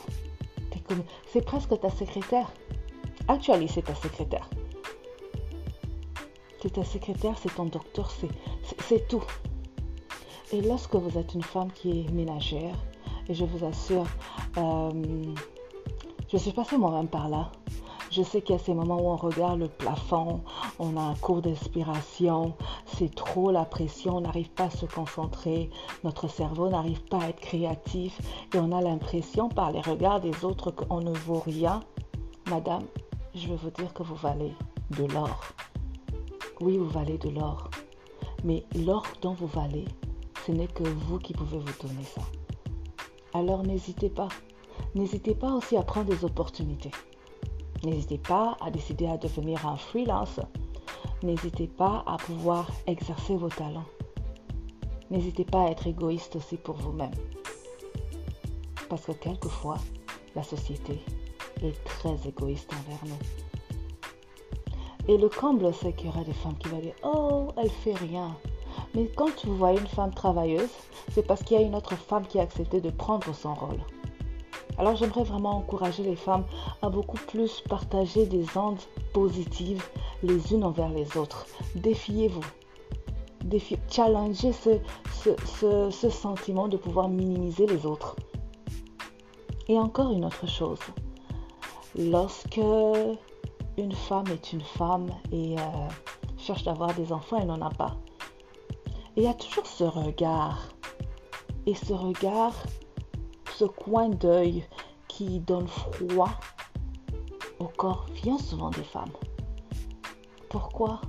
C'est 1.33 1.45
presque 1.45 1.79
ta 1.81 1.91
secrétaire. 1.91 2.51
Actuellement, 3.27 3.67
c'est 3.69 3.83
ta 3.83 3.95
secrétaire. 3.95 4.49
C'est 6.61 6.73
ta 6.73 6.85
secrétaire, 6.85 7.35
c'est 7.41 7.55
ton 7.55 7.67
docteur, 7.67 8.11
c'est 8.81 9.09
tout. 9.09 9.25
Et 10.53 10.61
lorsque 10.63 10.95
vous 10.95 11.19
êtes 11.19 11.35
une 11.35 11.43
femme 11.43 11.71
qui 11.73 12.01
est 12.01 12.11
ménagère, 12.11 12.75
et 13.29 13.35
je 13.35 13.45
vous 13.45 13.65
assure, 13.65 14.07
euh, 14.57 14.91
je 16.33 16.37
suis 16.37 16.53
passée 16.53 16.79
moi-même 16.79 17.09
par 17.09 17.29
là. 17.29 17.53
Je 18.19 18.25
sais 18.25 18.43
qu'il 18.43 18.57
y 18.57 18.59
a 18.59 18.61
ces 18.61 18.75
moments 18.75 19.01
où 19.01 19.11
on 19.11 19.17
regarde 19.17 19.61
le 19.61 19.69
plafond, 19.69 20.41
on 20.81 20.97
a 20.97 21.01
un 21.01 21.15
cours 21.15 21.41
d'inspiration, 21.41 22.53
c'est 22.85 23.15
trop 23.15 23.53
la 23.53 23.65
pression, 23.65 24.17
on 24.17 24.23
n'arrive 24.23 24.51
pas 24.51 24.65
à 24.65 24.71
se 24.71 24.87
concentrer, 24.87 25.71
notre 26.03 26.27
cerveau 26.27 26.69
n'arrive 26.69 27.01
pas 27.05 27.21
à 27.21 27.29
être 27.29 27.39
créatif 27.39 28.21
et 28.53 28.59
on 28.59 28.73
a 28.73 28.81
l'impression 28.81 29.49
par 29.49 29.71
les 29.71 29.81
regards 29.81 30.21
des 30.21 30.45
autres 30.45 30.73
qu'on 30.73 31.01
ne 31.01 31.13
vaut 31.13 31.39
rien. 31.39 31.79
Madame, 32.51 32.83
je 33.37 33.47
veux 33.47 33.55
vous 33.55 33.71
dire 33.71 33.95
que 33.95 34.03
vous 34.03 34.17
valez 34.17 34.53
de 34.99 35.05
l'or. 35.05 35.39
Oui, 36.61 36.77
vous 36.77 36.89
valez 36.89 37.19
de 37.19 37.29
l'or. 37.29 37.71
Mais 38.43 38.65
l'or 38.75 39.05
dont 39.23 39.35
vous 39.35 39.47
valez, 39.47 39.85
ce 40.45 40.51
n'est 40.51 40.67
que 40.67 40.83
vous 40.83 41.21
qui 41.21 41.35
pouvez 41.35 41.59
vous 41.59 41.87
donner 41.87 42.03
ça. 42.03 42.23
Alors 43.33 43.63
n'hésitez 43.63 44.11
pas. 44.11 44.29
N'hésitez 44.97 45.37
pas 45.37 45.53
aussi 45.53 45.77
à 45.77 45.83
prendre 45.85 46.07
des 46.07 46.25
opportunités. 46.25 46.91
N'hésitez 47.85 48.19
pas 48.19 48.57
à 48.61 48.71
décider 48.71 49.07
à 49.07 49.17
devenir 49.17 49.67
un 49.67 49.77
freelance. 49.77 50.41
N'hésitez 51.23 51.69
pas 51.69 52.03
à 52.07 52.17
pouvoir 52.17 52.69
exercer 52.87 53.37
vos 53.37 53.49
talents. 53.49 53.87
N'hésitez 55.11 55.45
pas 55.45 55.63
à 55.65 55.71
être 55.71 55.87
égoïste 55.87 56.37
aussi 56.37 56.57
pour 56.57 56.77
vous-même. 56.77 57.15
Parce 58.89 59.07
que 59.07 59.13
quelquefois, 59.13 59.79
la 60.35 60.43
société 60.43 61.01
est 61.63 61.85
très 61.85 62.29
égoïste 62.29 62.71
envers 62.73 63.05
nous. 63.07 63.19
Et 65.09 65.17
le 65.17 65.29
comble, 65.29 65.73
c'est 65.73 65.95
qu'il 65.95 66.07
y 66.07 66.09
aura 66.11 66.25
des 66.25 66.35
femmes 66.35 66.57
qui 66.59 66.69
vont 66.69 66.81
dire 66.81 66.95
Oh, 67.03 67.49
elle 67.57 67.71
fait 67.71 67.95
rien. 67.95 68.37
Mais 68.95 69.09
quand 69.17 69.45
vous 69.47 69.57
voyez 69.57 69.79
une 69.79 69.87
femme 69.87 70.13
travailleuse, 70.13 70.71
c'est 71.13 71.27
parce 71.27 71.43
qu'il 71.43 71.59
y 71.59 71.63
a 71.63 71.67
une 71.67 71.75
autre 71.75 71.97
femme 71.97 72.27
qui 72.27 72.39
a 72.39 72.43
accepté 72.43 72.81
de 72.81 72.91
prendre 72.91 73.35
son 73.35 73.55
rôle. 73.55 73.81
Alors 74.79 74.95
j'aimerais 74.95 75.25
vraiment 75.25 75.57
encourager 75.57 76.05
les 76.05 76.15
femmes 76.15 76.45
à 76.83 76.89
beaucoup 76.89 77.17
plus 77.17 77.63
partager 77.69 78.27
des 78.27 78.47
ondes 78.57 78.81
positives 79.13 79.85
les 80.23 80.55
unes 80.55 80.63
envers 80.63 80.89
les 80.89 81.17
autres. 81.17 81.47
Défiez-vous. 81.75 82.45
Défiez, 83.45 83.79
challengez 83.91 84.53
ce, 84.53 86.11
sentiment 86.11 86.69
de 86.69 86.77
pouvoir 86.77 87.09
minimiser 87.09 87.67
les 87.67 87.87
autres. 87.87 88.15
Et 89.67 89.79
encore 89.79 90.13
une 90.13 90.25
autre 90.25 90.47
chose. 90.47 90.79
Lorsque 91.97 92.61
une 93.77 93.93
femme 93.93 94.27
est 94.29 94.53
une 94.53 94.61
femme 94.61 95.09
et 95.33 95.57
euh, 95.59 95.63
cherche 96.37 96.63
d'avoir 96.63 96.95
des 96.95 97.13
enfants, 97.13 97.39
elle 97.41 97.49
n'en 97.49 97.61
a 97.63 97.71
pas. 97.71 97.97
Et 99.17 99.23
il 99.23 99.25
y 99.25 99.29
a 99.29 99.35
toujours 99.35 99.67
ce 99.67 99.85
regard. 99.85 100.69
Et 101.67 101.75
ce 101.75 101.93
regard 101.93 102.55
ce 103.59 103.65
coin 103.65 104.09
d'œil 104.09 104.65
qui 105.09 105.41
donne 105.41 105.67
froid 105.67 106.31
au 107.59 107.65
corps 107.65 108.07
vient 108.23 108.39
souvent 108.39 108.71
des 108.71 108.85
femmes. 108.85 109.11
Pourquoi 110.49 111.01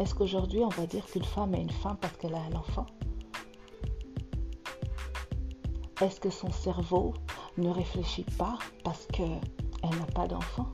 Est-ce 0.00 0.12
qu'aujourd'hui 0.12 0.64
on 0.64 0.70
va 0.70 0.86
dire 0.86 1.06
qu'une 1.06 1.22
femme 1.22 1.54
est 1.54 1.62
une 1.62 1.70
femme 1.70 1.96
parce 2.00 2.16
qu'elle 2.16 2.34
a 2.34 2.40
un 2.40 2.56
enfant? 2.56 2.86
Est-ce 6.00 6.18
que 6.18 6.30
son 6.30 6.50
cerveau 6.50 7.14
ne 7.56 7.68
réfléchit 7.68 8.26
pas 8.36 8.58
parce 8.82 9.06
qu'elle 9.06 9.38
n'a 9.82 10.06
pas 10.16 10.26
d'enfant? 10.26 10.66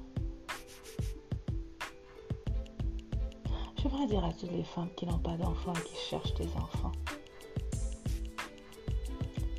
J'aimerais 3.76 4.06
dire 4.06 4.24
à 4.24 4.32
toutes 4.32 4.52
les 4.52 4.64
femmes 4.64 4.88
qui 4.96 5.04
n'ont 5.04 5.18
pas 5.18 5.36
d'enfants 5.36 5.74
et 5.74 5.82
qui 5.82 5.96
cherchent 5.96 6.34
des 6.34 6.48
enfants. 6.56 6.92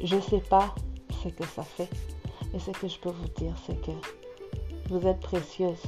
Je 0.03 0.15
ne 0.15 0.21
sais 0.21 0.41
pas 0.41 0.73
ce 1.23 1.29
que 1.29 1.45
ça 1.45 1.63
fait. 1.63 1.89
Et 2.53 2.59
ce 2.59 2.71
que 2.71 2.87
je 2.87 2.99
peux 2.99 3.11
vous 3.11 3.27
dire, 3.37 3.53
c'est 3.65 3.79
que 3.81 3.91
vous 4.89 5.05
êtes 5.05 5.19
précieuse. 5.19 5.83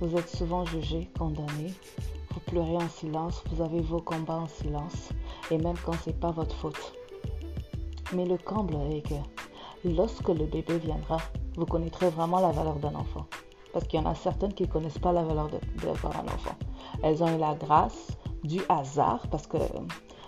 Vous 0.00 0.16
êtes 0.16 0.28
souvent 0.28 0.64
jugée, 0.64 1.08
condamnée. 1.18 1.72
Vous 2.30 2.40
pleurez 2.40 2.76
en 2.76 2.88
silence, 2.88 3.42
vous 3.50 3.62
avez 3.62 3.80
vos 3.80 4.00
combats 4.00 4.40
en 4.40 4.46
silence, 4.46 5.08
et 5.50 5.58
même 5.58 5.76
quand 5.84 5.94
ce 5.94 6.10
n'est 6.10 6.16
pas 6.16 6.30
votre 6.30 6.54
faute. 6.54 6.92
Mais 8.14 8.24
le 8.24 8.38
comble 8.38 8.76
est 8.92 9.02
que 9.02 9.14
lorsque 9.84 10.28
le 10.28 10.46
bébé 10.46 10.78
viendra, 10.78 11.18
vous 11.56 11.66
connaîtrez 11.66 12.10
vraiment 12.10 12.40
la 12.40 12.52
valeur 12.52 12.76
d'un 12.76 12.94
enfant. 12.94 13.26
Parce 13.72 13.86
qu'il 13.86 14.00
y 14.00 14.02
en 14.02 14.10
a 14.10 14.14
certaines 14.14 14.54
qui 14.54 14.64
ne 14.64 14.68
connaissent 14.68 14.98
pas 14.98 15.12
la 15.12 15.24
valeur 15.24 15.48
d'avoir 15.82 16.16
un 16.16 16.24
enfant. 16.26 16.54
Elles 17.02 17.22
ont 17.22 17.34
eu 17.34 17.38
la 17.38 17.54
grâce 17.54 18.08
du 18.44 18.60
hasard, 18.68 19.26
parce 19.30 19.46
que 19.46 19.58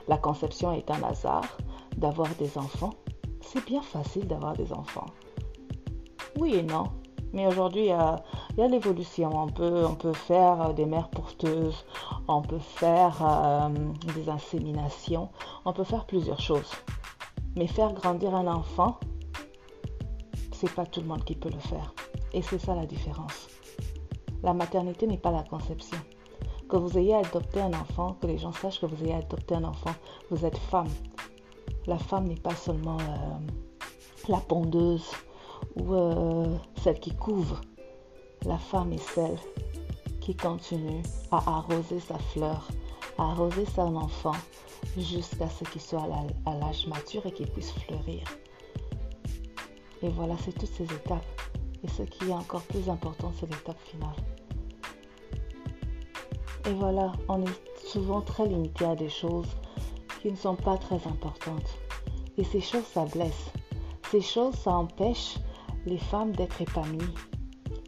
la 0.08 0.16
conception 0.18 0.72
est 0.72 0.90
un 0.90 1.02
hasard, 1.02 1.56
d'avoir 2.00 2.28
des 2.36 2.58
enfants, 2.58 2.94
c'est 3.40 3.64
bien 3.64 3.82
facile 3.82 4.26
d'avoir 4.26 4.54
des 4.56 4.72
enfants. 4.72 5.06
Oui 6.38 6.54
et 6.54 6.62
non. 6.62 6.84
Mais 7.32 7.46
aujourd'hui, 7.46 7.82
il 7.82 7.86
y 7.86 7.92
a, 7.92 8.22
l'évolution. 8.56 9.30
On 9.34 9.46
peut, 9.46 10.12
faire 10.12 10.62
euh, 10.62 10.72
des 10.72 10.86
mères 10.86 11.08
porteuses, 11.08 11.84
on 12.28 12.42
peut 12.42 12.58
faire 12.58 13.16
euh, 13.22 13.68
des 14.14 14.28
inséminations, 14.28 15.28
on 15.64 15.72
peut 15.72 15.84
faire 15.84 16.06
plusieurs 16.06 16.40
choses. 16.40 16.70
Mais 17.56 17.66
faire 17.66 17.92
grandir 17.92 18.34
un 18.34 18.46
enfant, 18.46 18.98
c'est 20.52 20.72
pas 20.74 20.86
tout 20.86 21.00
le 21.00 21.06
monde 21.06 21.24
qui 21.24 21.34
peut 21.34 21.50
le 21.50 21.58
faire. 21.58 21.94
Et 22.32 22.42
c'est 22.42 22.58
ça 22.58 22.74
la 22.74 22.86
différence. 22.86 23.48
La 24.42 24.54
maternité 24.54 25.06
n'est 25.06 25.18
pas 25.18 25.30
la 25.30 25.42
conception. 25.42 25.98
que 26.68 26.76
vous 26.76 26.96
ayez 26.98 27.14
adopté 27.14 27.60
un 27.60 27.72
enfant, 27.72 28.16
que 28.20 28.28
les 28.28 28.38
gens 28.38 28.52
sachent 28.52 28.80
que 28.80 28.86
vous 28.86 29.02
ayez 29.04 29.14
adopté 29.14 29.56
un 29.56 29.64
enfant, 29.64 29.94
vous 30.30 30.46
êtes 30.46 30.56
femme. 30.56 30.88
La 31.86 31.98
femme 31.98 32.28
n'est 32.28 32.34
pas 32.40 32.54
seulement 32.54 32.98
euh, 32.98 34.28
la 34.28 34.38
pondeuse 34.38 35.10
ou 35.76 35.94
euh, 35.94 36.56
celle 36.82 37.00
qui 37.00 37.14
couvre. 37.14 37.60
La 38.44 38.58
femme 38.58 38.92
est 38.92 38.98
celle 39.14 39.38
qui 40.20 40.36
continue 40.36 41.02
à 41.30 41.58
arroser 41.58 42.00
sa 42.00 42.18
fleur, 42.18 42.68
à 43.18 43.30
arroser 43.30 43.64
son 43.74 43.96
enfant 43.96 44.36
jusqu'à 44.96 45.48
ce 45.48 45.64
qu'il 45.64 45.80
soit 45.80 46.06
à 46.46 46.54
l'âge 46.58 46.86
mature 46.86 47.24
et 47.26 47.32
qu'il 47.32 47.50
puisse 47.50 47.72
fleurir. 47.72 48.24
Et 50.02 50.08
voilà, 50.08 50.34
c'est 50.44 50.52
toutes 50.52 50.70
ces 50.70 50.84
étapes. 50.84 51.24
Et 51.82 51.88
ce 51.88 52.02
qui 52.02 52.28
est 52.28 52.32
encore 52.32 52.62
plus 52.62 52.88
important, 52.88 53.32
c'est 53.38 53.50
l'étape 53.50 53.80
finale. 53.80 54.16
Et 56.66 56.72
voilà, 56.74 57.12
on 57.28 57.42
est 57.42 57.86
souvent 57.86 58.20
très 58.20 58.46
limité 58.46 58.84
à 58.84 58.94
des 58.94 59.08
choses 59.08 59.48
qui 60.20 60.30
ne 60.30 60.36
sont 60.36 60.56
pas 60.56 60.76
très 60.76 61.06
importantes. 61.06 61.78
Et 62.36 62.44
ces 62.44 62.60
choses, 62.60 62.84
ça 62.84 63.04
blesse. 63.04 63.50
Ces 64.10 64.20
choses, 64.20 64.54
ça 64.54 64.72
empêche 64.72 65.36
les 65.86 65.98
femmes 65.98 66.32
d'être 66.32 66.60
épanouies. 66.60 67.14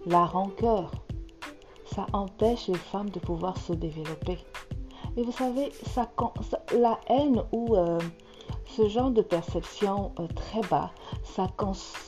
La 0.07 0.25
rancœur, 0.25 0.91
ça 1.85 2.07
empêche 2.13 2.69
les 2.69 2.75
femmes 2.75 3.11
de 3.11 3.19
pouvoir 3.19 3.57
se 3.59 3.73
développer. 3.73 4.39
Et 5.17 5.23
vous 5.23 5.33
savez, 5.33 5.71
ça, 5.95 6.11
la 6.75 6.99
haine 7.09 7.43
ou 7.53 7.77
euh, 7.77 7.99
ce 8.67 8.89
genre 8.89 9.11
de 9.11 9.21
perception 9.21 10.13
euh, 10.19 10.27
très 10.29 10.63
bas, 10.63 10.91
ça, 11.23 11.47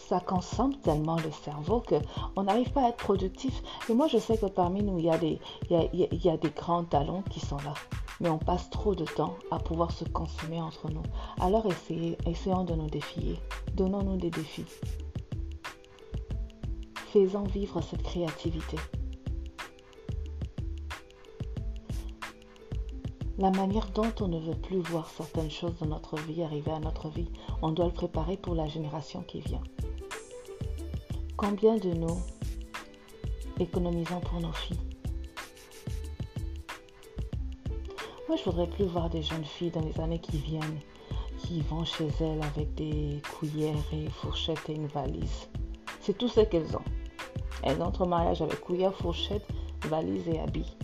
ça 0.09 0.21
consomme 0.21 0.77
tellement 0.77 1.17
le 1.17 1.31
cerveau 1.31 1.83
qu'on 1.83 2.43
n'arrive 2.45 2.71
pas 2.73 2.87
à 2.87 2.89
être 2.89 2.97
productif. 2.97 3.63
Et 3.91 3.95
moi, 3.95 4.09
je 4.09 4.19
sais 4.19 4.39
que 4.39 4.47
parmi 4.47 4.83
nous, 4.83 4.99
il 4.99 5.05
y, 5.05 5.11
a 5.11 5.19
des, 5.19 5.39
il, 5.71 6.25
y 6.25 6.31
a, 6.31 6.37
des 6.37 6.51
grands 6.51 6.85
talents 6.85 7.23
qui 7.31 7.41
sont 7.41 7.59
là. 7.59 7.75
Mais 8.21 8.29
on 8.29 8.39
passe 8.39 8.71
trop 8.71 8.95
de 8.95 9.05
temps 9.05 9.37
à 9.51 9.59
pouvoir 9.59 9.91
se 9.91 10.05
consommer 10.05 10.61
entre 10.61 10.91
nous. 10.91 11.03
Alors 11.41 11.67
essayez, 11.67 12.17
essayons 12.27 12.65
de 12.65 12.75
nous 12.75 12.89
défier. 12.89 13.39
Donnons-nous 13.75 14.17
des 14.17 14.31
défis. 14.31 14.67
Faisons 17.13 17.45
vivre 17.45 17.81
cette 17.81 18.03
créativité. 18.03 18.77
La 23.37 23.51
manière 23.51 23.91
dont 23.91 24.13
on 24.21 24.29
ne 24.29 24.39
veut 24.39 24.55
plus 24.55 24.79
voir 24.79 25.09
certaines 25.11 25.51
choses 25.51 25.77
dans 25.81 25.87
notre 25.87 26.17
vie 26.17 26.45
arriver 26.45 26.71
à 26.71 26.79
notre 26.79 27.09
vie, 27.09 27.29
on 27.63 27.73
doit 27.73 27.87
le 27.87 27.93
préparer 27.93 28.37
pour 28.37 28.55
la 28.55 28.69
génération 28.69 29.23
qui 29.23 29.41
vient. 29.41 29.63
Combien 31.37 31.77
de 31.77 31.91
nous 31.91 32.21
économisons 33.59 34.21
pour 34.21 34.41
nos 34.41 34.53
filles? 34.53 34.94
Moi, 38.27 38.39
je 38.39 38.45
voudrais 38.45 38.67
plus 38.67 38.87
voir 38.87 39.11
des 39.11 39.23
jeunes 39.23 39.45
filles 39.45 39.71
dans 39.71 39.83
les 39.83 40.01
années 40.01 40.19
qui 40.19 40.39
viennent 40.39 40.81
qui 41.39 41.61
vont 41.61 41.85
chez 41.85 42.09
elles 42.21 42.43
avec 42.43 42.75
des 42.75 43.21
cuillères 43.23 43.75
et 43.93 44.09
fourchettes 44.09 44.69
et 44.69 44.75
une 44.75 44.87
valise. 44.87 45.49
C'est 46.01 46.17
tout 46.17 46.29
ce 46.29 46.41
qu'elles 46.41 46.75
ont. 46.75 46.85
Elles 47.63 47.83
entrent 47.83 48.03
au 48.03 48.07
mariage 48.07 48.41
avec 48.41 48.61
cuillère, 48.63 48.95
fourchette, 48.95 49.47
valise 49.89 50.27
et 50.29 50.41
habits. 50.41 50.75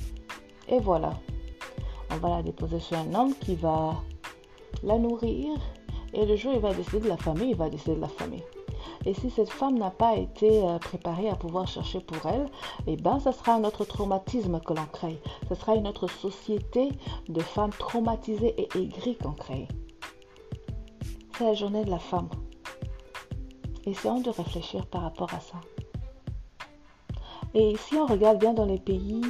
Et 0.68 0.80
voilà, 0.80 1.18
on 2.10 2.16
va 2.16 2.28
la 2.28 2.42
déposer 2.42 2.78
sur 2.78 2.98
un 2.98 3.14
homme 3.14 3.34
qui 3.34 3.54
va 3.54 3.94
la 4.82 4.98
nourrir 4.98 5.58
et 6.12 6.26
le 6.26 6.36
jour 6.36 6.52
où 6.52 6.56
il 6.56 6.60
va 6.60 6.74
décider 6.74 7.00
de 7.00 7.08
la 7.08 7.16
famille, 7.16 7.50
il 7.50 7.56
va 7.56 7.70
décider 7.70 7.96
de 7.96 8.00
la 8.00 8.08
famille. 8.08 8.44
Et 9.06 9.14
si 9.14 9.30
cette 9.30 9.50
femme 9.50 9.78
n'a 9.78 9.90
pas 9.90 10.16
été 10.16 10.62
euh, 10.62 10.78
préparée 10.78 11.30
à 11.30 11.34
pouvoir 11.34 11.66
chercher 11.66 12.00
pour 12.00 12.30
elle, 12.30 12.46
eh 12.86 12.96
bien, 12.96 13.18
ce 13.18 13.32
sera 13.32 13.54
un 13.54 13.64
autre 13.64 13.84
traumatisme 13.84 14.60
que 14.60 14.74
l'on 14.74 14.86
crée. 14.86 15.18
Ce 15.48 15.54
sera 15.54 15.74
une 15.74 15.86
autre 15.86 16.08
société 16.08 16.90
de 17.28 17.40
femmes 17.40 17.72
traumatisées 17.78 18.54
et 18.58 18.68
aigries 18.78 19.16
qu'on 19.16 19.32
crée. 19.32 19.68
C'est 21.36 21.44
la 21.44 21.54
journée 21.54 21.84
de 21.84 21.90
la 21.90 21.98
femme. 21.98 22.28
Essayons 23.86 24.20
de 24.20 24.30
réfléchir 24.30 24.84
par 24.86 25.02
rapport 25.02 25.32
à 25.32 25.40
ça. 25.40 25.60
Et 27.54 27.76
si 27.78 27.96
on 27.96 28.06
regarde 28.06 28.38
bien 28.38 28.52
dans 28.52 28.66
les 28.66 28.78
pays 28.78 29.22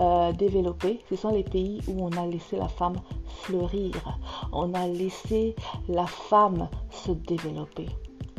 euh, 0.00 0.32
développés, 0.32 1.00
ce 1.10 1.16
sont 1.16 1.30
les 1.30 1.42
pays 1.42 1.80
où 1.88 2.06
on 2.06 2.12
a 2.12 2.24
laissé 2.24 2.56
la 2.56 2.68
femme 2.68 2.96
fleurir, 3.42 4.18
on 4.52 4.72
a 4.72 4.86
laissé 4.86 5.54
la 5.88 6.06
femme 6.06 6.68
se 6.90 7.12
développer. 7.12 7.88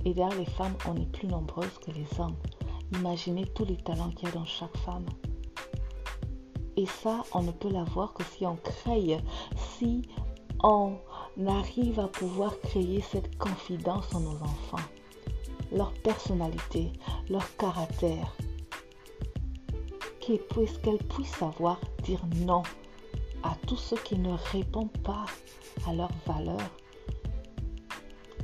Et 0.08 0.13
derrière 0.13 0.39
les 0.39 0.46
femmes, 0.46 0.78
on 0.88 0.96
est 0.96 1.12
plus 1.12 1.28
nombreuses 1.28 1.78
que 1.86 1.91
les 1.91 2.08
hommes. 2.17 2.38
Imaginez 2.93 3.46
tous 3.48 3.65
les 3.65 3.76
talents 3.76 4.10
qu'il 4.12 4.30
y 4.30 4.32
a 4.32 4.36
dans 4.36 4.46
chaque 4.46 4.78
femme. 4.78 5.06
Et 6.78 6.86
ça, 6.86 7.26
on 7.34 7.43
ne 7.43 7.52
peut 7.52 7.70
l'avoir 7.70 8.13
que 8.13 8.24
si 8.24 8.46
on 8.46 8.56
crée, 8.56 9.17
si 9.58 10.04
on 10.63 10.96
arrive 11.46 12.00
à 12.00 12.08
pouvoir 12.08 12.58
créer 12.62 13.02
cette 13.02 13.38
confidence 13.38 14.15
en 14.15 14.22
nos 14.22 14.41
enfants, 14.41 14.88
leur 15.74 15.91
personnalité, 15.91 16.93
leur 17.30 17.58
caractère, 17.58 18.34
qu'elle 20.22 20.39
puisse 20.39 21.36
savoir 21.38 21.82
dire 22.04 22.22
non 22.46 22.63
à 23.43 23.58
tous 23.67 23.76
ceux 23.76 23.98
qui 23.98 24.17
ne 24.17 24.32
répondent 24.54 24.98
pas 25.04 25.26
à 25.86 25.93
leurs 25.93 26.15
valeurs. 26.26 26.72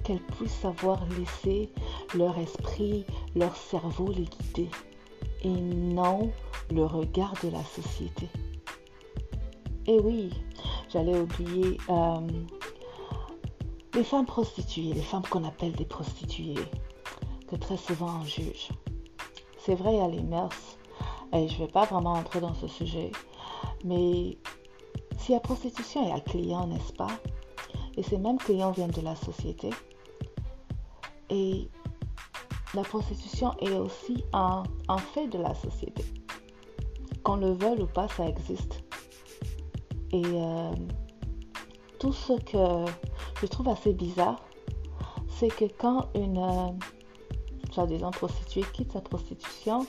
Qu'elle 0.04 0.20
puisse 0.20 0.52
savoir 0.52 1.00
laisser 1.18 1.70
leur 2.14 2.38
esprit, 2.38 3.06
leur 3.36 3.56
cerveau 3.56 4.12
les 4.12 4.26
guider 4.26 4.70
et 5.44 5.50
non 5.50 6.32
le 6.72 6.86
regard 6.86 7.34
de 7.44 7.50
la 7.50 7.64
société. 7.64 8.30
Et 9.88 10.00
oui, 10.00 10.30
j'allais 10.90 11.18
oublier 11.18 11.78
euh, 11.90 12.28
les 13.94 14.04
femmes 14.04 14.26
prostituées, 14.26 14.94
les 14.94 15.02
femmes 15.02 15.24
qu'on 15.30 15.44
appelle 15.44 15.74
des 15.74 15.86
prostituées, 15.86 16.56
que 17.48 17.56
très 17.56 17.78
souvent 17.78 18.20
on 18.22 18.26
juge. 18.26 18.70
C'est 19.58 19.76
vrai, 19.76 19.94
il 19.94 19.98
y 19.98 20.02
a 20.02 20.08
les 20.08 20.24
mœurs, 20.24 20.78
et 21.34 21.48
je 21.48 21.54
ne 21.54 21.60
vais 21.60 21.72
pas 21.72 21.86
vraiment 21.86 22.14
entrer 22.14 22.42
dans 22.42 22.54
ce 22.54 22.68
sujet, 22.68 23.12
mais 23.84 24.38
si 25.18 25.32
la 25.32 25.40
prostitution 25.40 26.08
est 26.08 26.12
un 26.12 26.20
client, 26.20 26.68
n'est-ce 26.68 26.94
pas? 26.94 27.12
Et 27.96 28.04
ces 28.04 28.18
mêmes 28.18 28.38
clients 28.38 28.72
viennent 28.72 28.92
de 28.92 29.02
la 29.02 29.16
société. 29.16 29.70
Et 31.30 31.70
la 32.74 32.84
prostitution 32.84 33.54
est 33.60 33.72
aussi 33.72 34.24
un, 34.34 34.64
fait 35.14 35.28
de 35.28 35.38
la 35.38 35.54
société. 35.54 36.04
Qu'on 37.24 37.38
le 37.38 37.52
veuille 37.52 37.82
ou 37.82 37.88
pas, 37.88 38.08
ça 38.10 38.28
existe. 38.28 38.84
Et 40.12 40.24
euh, 40.26 40.72
tout 42.00 42.14
ce 42.14 42.34
que 42.34 42.92
je 43.42 43.46
trouve 43.48 43.70
assez 43.70 43.94
bizarre, 43.94 44.42
c'est 45.28 45.50
que 45.50 45.66
quand 45.78 46.08
une, 46.16 46.38
euh, 46.38 46.72
soi-disant 47.74 48.12
prostituée 48.12 48.64
quitte 48.74 48.94
sa 48.94 49.02
prostitution 49.02 49.86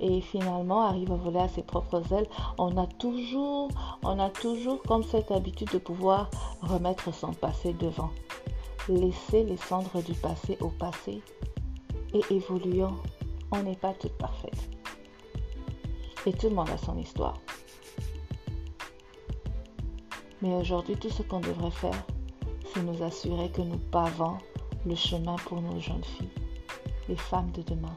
et 0.00 0.20
finalement 0.20 0.82
arrive 0.82 1.12
à 1.12 1.16
voler 1.16 1.40
à 1.40 1.48
ses 1.48 1.62
propres 1.62 2.12
ailes, 2.12 2.26
on 2.58 2.76
a 2.76 2.86
toujours, 2.86 3.68
on 4.02 4.18
a 4.18 4.28
toujours 4.28 4.82
comme 4.82 5.04
cette 5.04 5.30
habitude 5.30 5.70
de 5.72 5.78
pouvoir 5.78 6.28
remettre 6.62 7.14
son 7.14 7.32
passé 7.32 7.72
devant. 7.72 8.10
Laisser 8.88 9.44
les 9.44 9.56
cendres 9.56 10.02
du 10.02 10.14
passé 10.14 10.56
au 10.60 10.68
passé 10.68 11.22
et 12.14 12.22
évoluons. 12.30 12.96
On 13.52 13.62
n'est 13.62 13.76
pas 13.76 13.94
toutes 13.94 14.16
parfaites. 14.16 14.70
Et 16.26 16.32
tout 16.32 16.48
le 16.48 16.54
monde 16.54 16.70
a 16.70 16.78
son 16.78 16.98
histoire. 16.98 17.38
Mais 20.40 20.54
aujourd'hui, 20.54 20.96
tout 20.96 21.10
ce 21.10 21.22
qu'on 21.22 21.40
devrait 21.40 21.70
faire, 21.70 22.06
c'est 22.72 22.82
nous 22.82 23.02
assurer 23.02 23.50
que 23.50 23.62
nous 23.62 23.78
pavons 23.78 24.38
le 24.86 24.94
chemin 24.94 25.36
pour 25.36 25.60
nos 25.60 25.80
jeunes 25.80 26.04
filles 26.04 26.30
les 27.08 27.16
femmes 27.16 27.50
de 27.52 27.62
demain. 27.62 27.96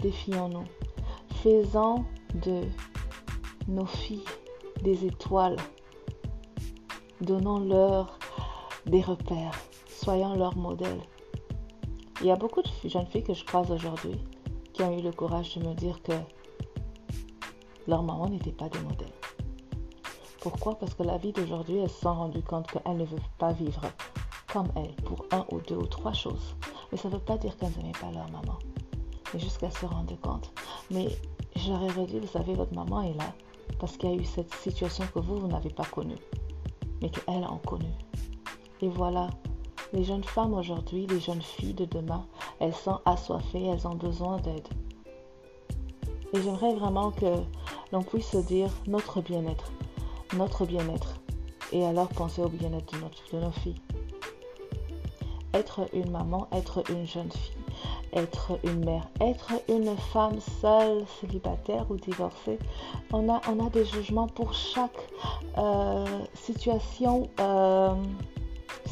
Défions-nous. 0.00 0.64
Faisons 1.42 2.04
de 2.34 2.62
nos 3.68 3.86
filles 3.86 4.24
des 4.82 5.04
étoiles. 5.04 5.56
Donnons-leur 7.20 8.18
des 8.86 9.02
repères. 9.02 9.67
Soyons 10.00 10.36
leurs 10.36 10.56
modèles. 10.56 11.00
Il 12.20 12.28
y 12.28 12.30
a 12.30 12.36
beaucoup 12.36 12.62
de 12.62 12.88
jeunes 12.88 13.08
filles 13.08 13.24
que 13.24 13.34
je 13.34 13.44
croise 13.44 13.68
aujourd'hui 13.72 14.14
qui 14.72 14.82
ont 14.84 14.96
eu 14.96 15.02
le 15.02 15.10
courage 15.10 15.56
de 15.56 15.66
me 15.66 15.74
dire 15.74 16.00
que 16.02 16.12
leur 17.88 18.04
maman 18.04 18.28
n'était 18.28 18.52
pas 18.52 18.68
des 18.68 18.78
modèles. 18.78 19.12
Pourquoi? 20.40 20.78
Parce 20.78 20.94
que 20.94 21.02
la 21.02 21.18
vie 21.18 21.32
d'aujourd'hui, 21.32 21.78
elles 21.78 21.90
se 21.90 22.02
sont 22.02 22.14
rendues 22.14 22.44
compte 22.44 22.68
qu'elles 22.68 22.96
ne 22.96 23.04
veulent 23.04 23.20
pas 23.38 23.52
vivre 23.52 23.80
comme 24.52 24.68
elles 24.76 24.94
pour 25.04 25.26
un 25.32 25.44
ou 25.50 25.60
deux 25.62 25.74
ou 25.74 25.86
trois 25.86 26.12
choses. 26.12 26.54
Mais 26.92 26.96
ça 26.96 27.08
ne 27.08 27.14
veut 27.14 27.20
pas 27.20 27.36
dire 27.36 27.56
qu'elles 27.56 27.76
n'aimaient 27.76 27.90
pas 28.00 28.12
leur 28.12 28.30
maman. 28.30 28.56
Et 29.34 29.40
jusqu'à 29.40 29.70
se 29.72 29.84
rendre 29.84 30.16
compte. 30.20 30.52
Mais 30.92 31.08
j'aurais 31.56 32.06
dit, 32.06 32.20
vous 32.20 32.28
savez, 32.28 32.54
votre 32.54 32.72
maman 32.72 33.02
est 33.02 33.14
là 33.14 33.34
parce 33.80 33.96
qu'il 33.96 34.10
y 34.10 34.12
a 34.12 34.16
eu 34.16 34.24
cette 34.24 34.54
situation 34.54 35.04
que 35.12 35.18
vous, 35.18 35.40
vous 35.40 35.48
n'avez 35.48 35.70
pas 35.70 35.84
connue, 35.86 36.18
mais 37.02 37.10
qu'elles 37.10 37.44
ont 37.44 37.58
connue. 37.58 37.98
Et 38.80 38.88
voilà, 38.88 39.28
les 39.92 40.04
jeunes 40.04 40.24
femmes 40.24 40.54
aujourd'hui, 40.54 41.06
les 41.06 41.20
jeunes 41.20 41.42
filles 41.42 41.74
de 41.74 41.84
demain, 41.84 42.26
elles 42.60 42.74
sont 42.74 43.00
assoiffées, 43.04 43.66
elles 43.66 43.86
ont 43.86 43.94
besoin 43.94 44.38
d'aide. 44.38 44.68
Et 46.32 46.42
j'aimerais 46.42 46.74
vraiment 46.74 47.10
que 47.10 47.36
l'on 47.92 48.02
puisse 48.02 48.28
se 48.28 48.38
dire 48.38 48.70
notre 48.86 49.20
bien-être. 49.20 49.72
notre 50.36 50.66
bien-être 50.66 51.14
et 51.72 51.84
alors 51.84 52.08
penser 52.08 52.42
au 52.42 52.48
bien-être 52.48 52.92
de, 53.32 53.38
nos 53.38 53.50
filles. 53.50 53.80
Être 55.54 55.88
une 55.94 56.10
maman, 56.10 56.46
être 56.52 56.82
une 56.90 57.06
jeune 57.06 57.30
fille, 57.30 57.56
être 58.12 58.58
une 58.64 58.84
mère, 58.84 59.08
être 59.20 59.52
une 59.68 59.96
femme 59.96 60.38
seule, 60.60 61.04
célibataire 61.20 61.86
ou 61.90 61.96
divorcée. 61.96 62.58
On 63.12 63.28
a, 63.32 63.40
on 63.48 63.64
a 63.64 63.70
des 63.70 63.86
jugements 63.86 64.28
pour 64.28 64.52
chaque 64.52 65.08
euh, 65.56 66.04
situation 66.34 67.28
euh, 67.40 67.94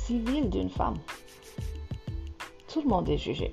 civile 0.07 0.49
d'une 0.51 0.71
femme. 0.71 0.99
Tout 2.69 2.83
le 2.83 2.88
monde 2.88 3.09
est 3.09 3.19
jugé. 3.19 3.53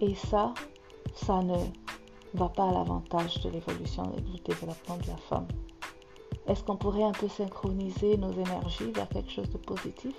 Et 0.00 0.14
ça, 0.14 0.54
ça 1.14 1.42
ne 1.42 1.58
va 2.32 2.48
pas 2.48 2.68
à 2.68 2.72
l'avantage 2.72 3.40
de 3.42 3.50
l'évolution 3.50 4.12
et 4.16 4.20
du 4.22 4.40
développement 4.42 4.96
de 4.96 5.08
la 5.08 5.16
femme. 5.16 5.46
Est-ce 6.46 6.62
qu'on 6.64 6.76
pourrait 6.76 7.02
un 7.02 7.12
peu 7.12 7.28
synchroniser 7.28 8.16
nos 8.16 8.32
énergies 8.32 8.90
vers 8.92 9.08
quelque 9.08 9.30
chose 9.30 9.50
de 9.50 9.58
positif? 9.58 10.14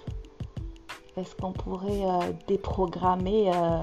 Est-ce 1.16 1.36
qu'on 1.36 1.54
pourrait 1.54 2.06
euh, 2.06 2.32
déprogrammer 2.48 3.52
euh, 3.56 3.82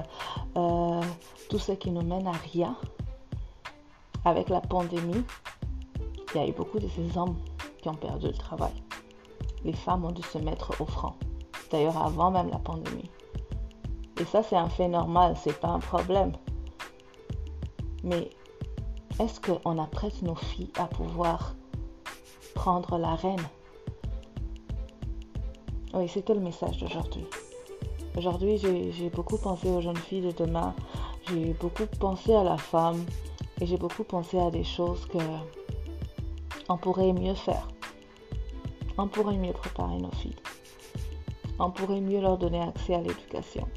euh, 0.55 1.01
tout 1.49 1.59
ce 1.59 1.73
qui 1.73 1.91
nous 1.91 2.03
mène 2.03 2.27
à 2.27 2.37
rien? 2.53 2.77
Avec 4.23 4.47
la 4.47 4.61
pandémie, 4.61 5.23
il 6.33 6.37
y 6.37 6.43
a 6.43 6.47
eu 6.47 6.53
beaucoup 6.53 6.79
de 6.79 6.87
ces 6.87 7.17
hommes 7.17 7.35
qui 7.81 7.89
ont 7.89 7.95
perdu 7.95 8.27
le 8.27 8.33
travail. 8.33 8.84
Les 9.63 9.73
femmes 9.73 10.05
ont 10.05 10.11
dû 10.11 10.21
se 10.21 10.37
mettre 10.37 10.79
au 10.81 10.85
front. 10.85 11.13
D'ailleurs, 11.71 11.97
avant 11.97 12.31
même 12.31 12.49
la 12.49 12.59
pandémie. 12.59 13.09
Et 14.19 14.25
ça, 14.25 14.43
c'est 14.43 14.55
un 14.55 14.69
fait 14.69 14.87
normal, 14.87 15.35
c'est 15.41 15.59
pas 15.59 15.69
un 15.69 15.79
problème. 15.79 16.33
Mais 18.03 18.29
est-ce 19.19 19.41
qu'on 19.41 19.77
apprête 19.77 20.21
nos 20.21 20.35
filles 20.35 20.71
à 20.77 20.85
pouvoir 20.85 21.55
prendre 22.53 22.97
la 22.97 23.15
reine? 23.15 23.41
Oui, 25.93 26.07
c'était 26.07 26.33
le 26.33 26.41
message 26.41 26.77
d'aujourd'hui? 26.77 27.25
Aujourd'hui, 28.17 28.57
j'ai 28.57 29.09
beaucoup 29.09 29.37
pensé 29.37 29.69
aux 29.69 29.81
jeunes 29.81 29.97
filles 29.97 30.21
de 30.21 30.31
demain. 30.31 30.73
J'ai 31.27 31.53
beaucoup 31.53 31.87
pensé 31.99 32.33
à 32.33 32.43
la 32.43 32.57
femme. 32.57 33.03
Et 33.59 33.65
j'ai 33.65 33.77
beaucoup 33.77 34.03
pensé 34.03 34.37
à 34.37 34.51
des 34.51 34.65
choses 34.65 35.05
que 35.07 35.17
on 36.67 36.77
pourrait 36.77 37.13
mieux 37.13 37.35
faire. 37.35 37.67
On 38.97 39.07
pourrait 39.07 39.37
mieux 39.37 39.53
préparer 39.53 39.97
nos 39.97 40.11
filles. 40.11 40.35
On 41.59 41.71
pourrait 41.71 42.01
mieux 42.01 42.21
leur 42.21 42.37
donner 42.37 42.61
accès 42.61 42.95
à 42.95 43.01
l'éducation. 43.01 43.67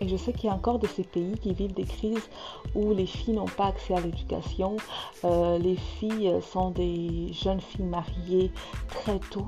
Et 0.00 0.08
je 0.08 0.16
sais 0.16 0.32
qu'il 0.32 0.48
y 0.48 0.52
a 0.52 0.54
encore 0.54 0.78
de 0.78 0.86
ces 0.86 1.04
pays 1.04 1.38
qui 1.38 1.54
vivent 1.54 1.74
des 1.74 1.84
crises 1.84 2.28
où 2.74 2.92
les 2.92 3.06
filles 3.06 3.34
n'ont 3.34 3.46
pas 3.46 3.66
accès 3.66 3.94
à 3.94 4.00
l'éducation. 4.00 4.76
Euh, 5.24 5.58
les 5.58 5.76
filles 5.76 6.34
sont 6.42 6.70
des 6.70 7.32
jeunes 7.32 7.60
filles 7.60 7.86
mariées 7.86 8.50
très 8.88 9.18
tôt. 9.18 9.46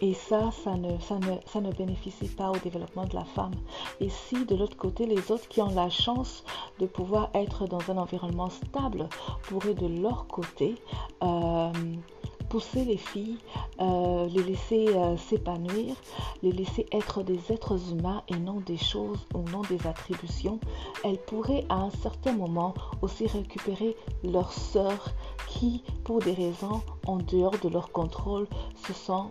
Et 0.00 0.14
ça, 0.14 0.50
ça 0.50 0.74
ne 0.74 1.72
bénéficie 1.72 2.26
pas 2.26 2.50
au 2.50 2.56
développement 2.56 3.04
de 3.04 3.14
la 3.14 3.24
femme. 3.24 3.54
Et 4.00 4.08
si 4.08 4.44
de 4.44 4.56
l'autre 4.56 4.76
côté, 4.76 5.06
les 5.06 5.30
autres 5.30 5.46
qui 5.48 5.62
ont 5.62 5.72
la 5.72 5.90
chance 5.90 6.42
de 6.80 6.86
pouvoir 6.86 7.30
être 7.34 7.66
dans 7.66 7.88
un 7.88 7.98
environnement 7.98 8.50
stable 8.50 9.08
pourraient 9.44 9.74
de 9.74 9.86
leur 9.86 10.26
côté 10.26 10.74
euh, 11.22 11.70
pousser 12.52 12.84
les 12.84 12.98
filles, 12.98 13.38
euh, 13.80 14.28
les 14.28 14.42
laisser 14.42 14.88
euh, 14.88 15.16
s'épanouir, 15.16 15.96
les 16.42 16.52
laisser 16.52 16.84
être 16.92 17.22
des 17.22 17.50
êtres 17.50 17.78
humains 17.90 18.22
et 18.28 18.36
non 18.36 18.60
des 18.60 18.76
choses 18.76 19.26
ou 19.32 19.38
non 19.48 19.62
des 19.62 19.86
attributions, 19.86 20.60
elles 21.02 21.16
pourraient 21.16 21.64
à 21.70 21.76
un 21.76 21.88
certain 21.88 22.32
moment 22.32 22.74
aussi 23.00 23.26
récupérer 23.26 23.96
leurs 24.22 24.52
sœurs 24.52 25.14
qui, 25.48 25.82
pour 26.04 26.18
des 26.18 26.34
raisons 26.34 26.82
en 27.06 27.16
dehors 27.16 27.58
de 27.58 27.70
leur 27.70 27.90
contrôle, 27.90 28.46
se 28.86 28.92
sont 28.92 29.30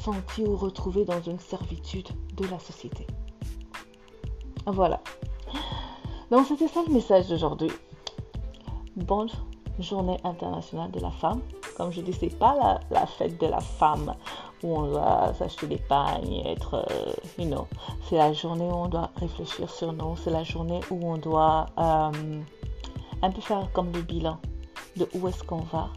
senties 0.00 0.44
ou 0.44 0.56
retrouvées 0.56 1.04
dans 1.04 1.20
une 1.20 1.38
servitude 1.38 2.08
de 2.34 2.46
la 2.46 2.58
société. 2.58 3.06
Voilà. 4.66 5.02
Donc 6.30 6.46
c'était 6.46 6.68
ça 6.68 6.82
le 6.88 6.94
message 6.94 7.28
d'aujourd'hui. 7.28 7.72
Bonne 8.96 9.28
journée 9.78 10.18
internationale 10.24 10.90
de 10.90 11.00
la 11.00 11.10
femme. 11.10 11.40
Comme 11.76 11.92
je 11.92 12.00
dis, 12.00 12.12
c'est 12.12 12.36
pas 12.38 12.80
la, 12.90 13.06
fête 13.06 13.40
de 13.40 13.46
la 13.46 13.60
femme 13.60 14.14
où 14.62 14.76
on 14.76 14.86
doit 14.86 15.32
s'acheter 15.38 15.66
des 15.66 15.76
pagnes, 15.76 16.42
être, 16.46 16.74
euh, 16.74 17.12
you 17.38 17.46
know. 17.46 17.66
C'est 18.08 18.16
la 18.16 18.32
journée 18.32 18.64
où 18.64 18.74
on 18.74 18.88
doit 18.88 19.10
réfléchir 19.16 19.70
sur 19.70 19.92
nous. 19.92 20.16
C'est 20.16 20.30
la 20.30 20.44
journée 20.44 20.80
où 20.90 20.98
on 21.02 21.18
doit 21.18 21.66
euh, 21.78 22.40
un 23.22 23.30
peu 23.30 23.40
faire 23.40 23.70
comme 23.72 23.92
le 23.92 24.02
bilan 24.02 24.38
de 24.96 25.08
où 25.14 25.28
est-ce 25.28 25.44
qu'on 25.44 25.62
va. 25.72 25.90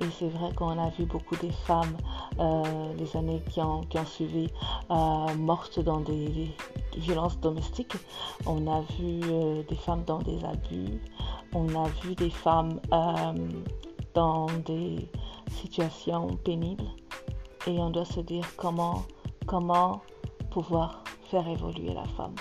Et 0.00 0.04
c'est 0.18 0.28
vrai 0.28 0.52
qu'on 0.54 0.78
a 0.78 0.90
vu 0.90 1.04
beaucoup 1.06 1.34
de 1.36 1.50
femmes 1.50 1.96
euh, 2.38 2.94
les 2.96 3.16
années 3.16 3.42
qui 3.50 3.60
ont, 3.60 3.80
qui 3.82 3.98
ont 3.98 4.06
suivi 4.06 4.48
mortes 5.36 5.80
dans 5.80 6.00
des, 6.00 6.54
violences 6.96 7.38
domestiques. 7.40 7.94
On 8.46 8.66
a 8.66 8.80
vu 8.98 9.20
des 9.64 9.76
femmes 9.76 10.04
dans 10.04 10.18
des 10.18 10.44
abus. 10.44 11.00
On 11.54 11.68
a 11.74 11.88
vu 12.02 12.14
des 12.14 12.30
femmes 12.30 12.80
dans 14.14 14.46
des 14.66 15.08
situations 15.50 16.28
pénibles 16.44 16.84
et 17.66 17.78
on 17.78 17.90
doit 17.90 18.04
se 18.04 18.20
dire 18.20 18.44
comment, 18.56 19.02
comment 19.46 20.00
pouvoir 20.50 21.02
faire 21.30 21.46
évoluer 21.48 21.94
la 21.94 22.04
femme. 22.04 22.34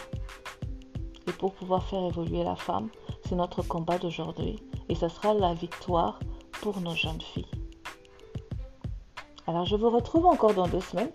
Et 1.28 1.32
pour 1.34 1.54
pouvoir 1.54 1.84
faire 1.84 2.04
évoluer 2.04 2.44
la 2.44 2.56
femme, 2.56 2.90
c'est 3.26 3.36
notre 3.36 3.62
combat 3.62 3.98
d'aujourd'hui 3.98 4.58
et 4.90 4.96
ce 4.96 5.08
sera 5.08 5.34
la 5.34 5.54
victoire 5.54 6.20
pour 6.62 6.80
nos 6.82 6.96
jeunes 6.96 7.22
filles. 7.22 7.46
Alors 9.48 9.66
je 9.66 9.76
vous 9.76 9.90
retrouve 9.90 10.26
encore 10.26 10.54
dans 10.54 10.68
deux 10.68 10.82
semaines 10.82 11.12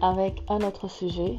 avec 0.00 0.42
un 0.48 0.60
autre 0.62 0.88
sujet 0.88 1.38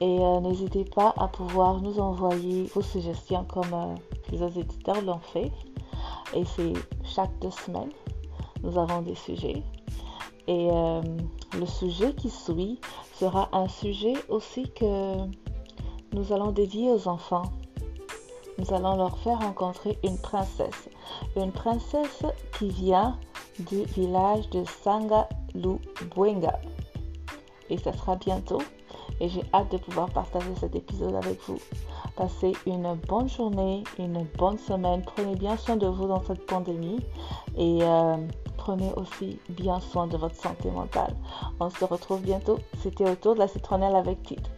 et 0.00 0.18
euh, 0.18 0.40
n'hésitez 0.40 0.84
pas 0.84 1.14
à 1.16 1.28
pouvoir 1.28 1.80
nous 1.80 1.98
envoyer 1.98 2.64
vos 2.74 2.82
suggestions 2.82 3.44
comme 3.44 3.72
euh, 3.72 3.94
les 4.30 4.42
autres 4.42 4.58
éditeurs 4.58 5.02
l'ont 5.02 5.20
fait 5.20 5.52
et 6.34 6.44
c'est 6.44 6.72
chaque 7.04 7.38
deux 7.40 7.50
semaines, 7.50 7.92
nous 8.62 8.78
avons 8.78 9.02
des 9.02 9.14
sujets. 9.14 9.62
Et 10.48 10.68
euh, 10.72 11.02
le 11.58 11.66
sujet 11.66 12.14
qui 12.14 12.30
suit 12.30 12.80
sera 13.14 13.48
un 13.52 13.68
sujet 13.68 14.14
aussi 14.28 14.70
que 14.72 15.16
nous 16.12 16.32
allons 16.32 16.50
dédier 16.50 16.90
aux 16.90 17.06
enfants. 17.06 17.44
Nous 18.58 18.74
allons 18.74 18.96
leur 18.96 19.16
faire 19.18 19.40
rencontrer 19.40 19.98
une 20.04 20.18
princesse. 20.18 20.88
Une 21.36 21.52
princesse 21.52 22.22
qui 22.58 22.68
vient 22.68 23.18
du 23.58 23.84
village 23.84 24.48
de 24.50 24.64
Sangalubwenga. 24.82 26.60
Et 27.70 27.78
ça 27.78 27.92
sera 27.92 28.16
bientôt. 28.16 28.62
Et 29.20 29.28
j'ai 29.28 29.42
hâte 29.54 29.72
de 29.72 29.78
pouvoir 29.78 30.10
partager 30.10 30.54
cet 30.58 30.74
épisode 30.74 31.14
avec 31.14 31.40
vous. 31.46 31.58
Passez 32.16 32.52
une 32.66 32.94
bonne 33.08 33.28
journée, 33.28 33.84
une 33.98 34.26
bonne 34.36 34.58
semaine. 34.58 35.02
Prenez 35.02 35.36
bien 35.36 35.56
soin 35.56 35.76
de 35.76 35.86
vous 35.86 36.06
dans 36.06 36.22
cette 36.22 36.44
pandémie 36.46 37.00
et 37.56 37.78
euh, 37.82 38.16
prenez 38.58 38.92
aussi 38.96 39.38
bien 39.48 39.80
soin 39.80 40.06
de 40.06 40.16
votre 40.16 40.36
santé 40.36 40.70
mentale. 40.70 41.14
On 41.58 41.70
se 41.70 41.84
retrouve 41.84 42.20
bientôt. 42.20 42.58
C'était 42.82 43.08
autour 43.08 43.34
de 43.34 43.40
la 43.40 43.48
citronnelle 43.48 43.96
avec 43.96 44.22
titre. 44.22 44.50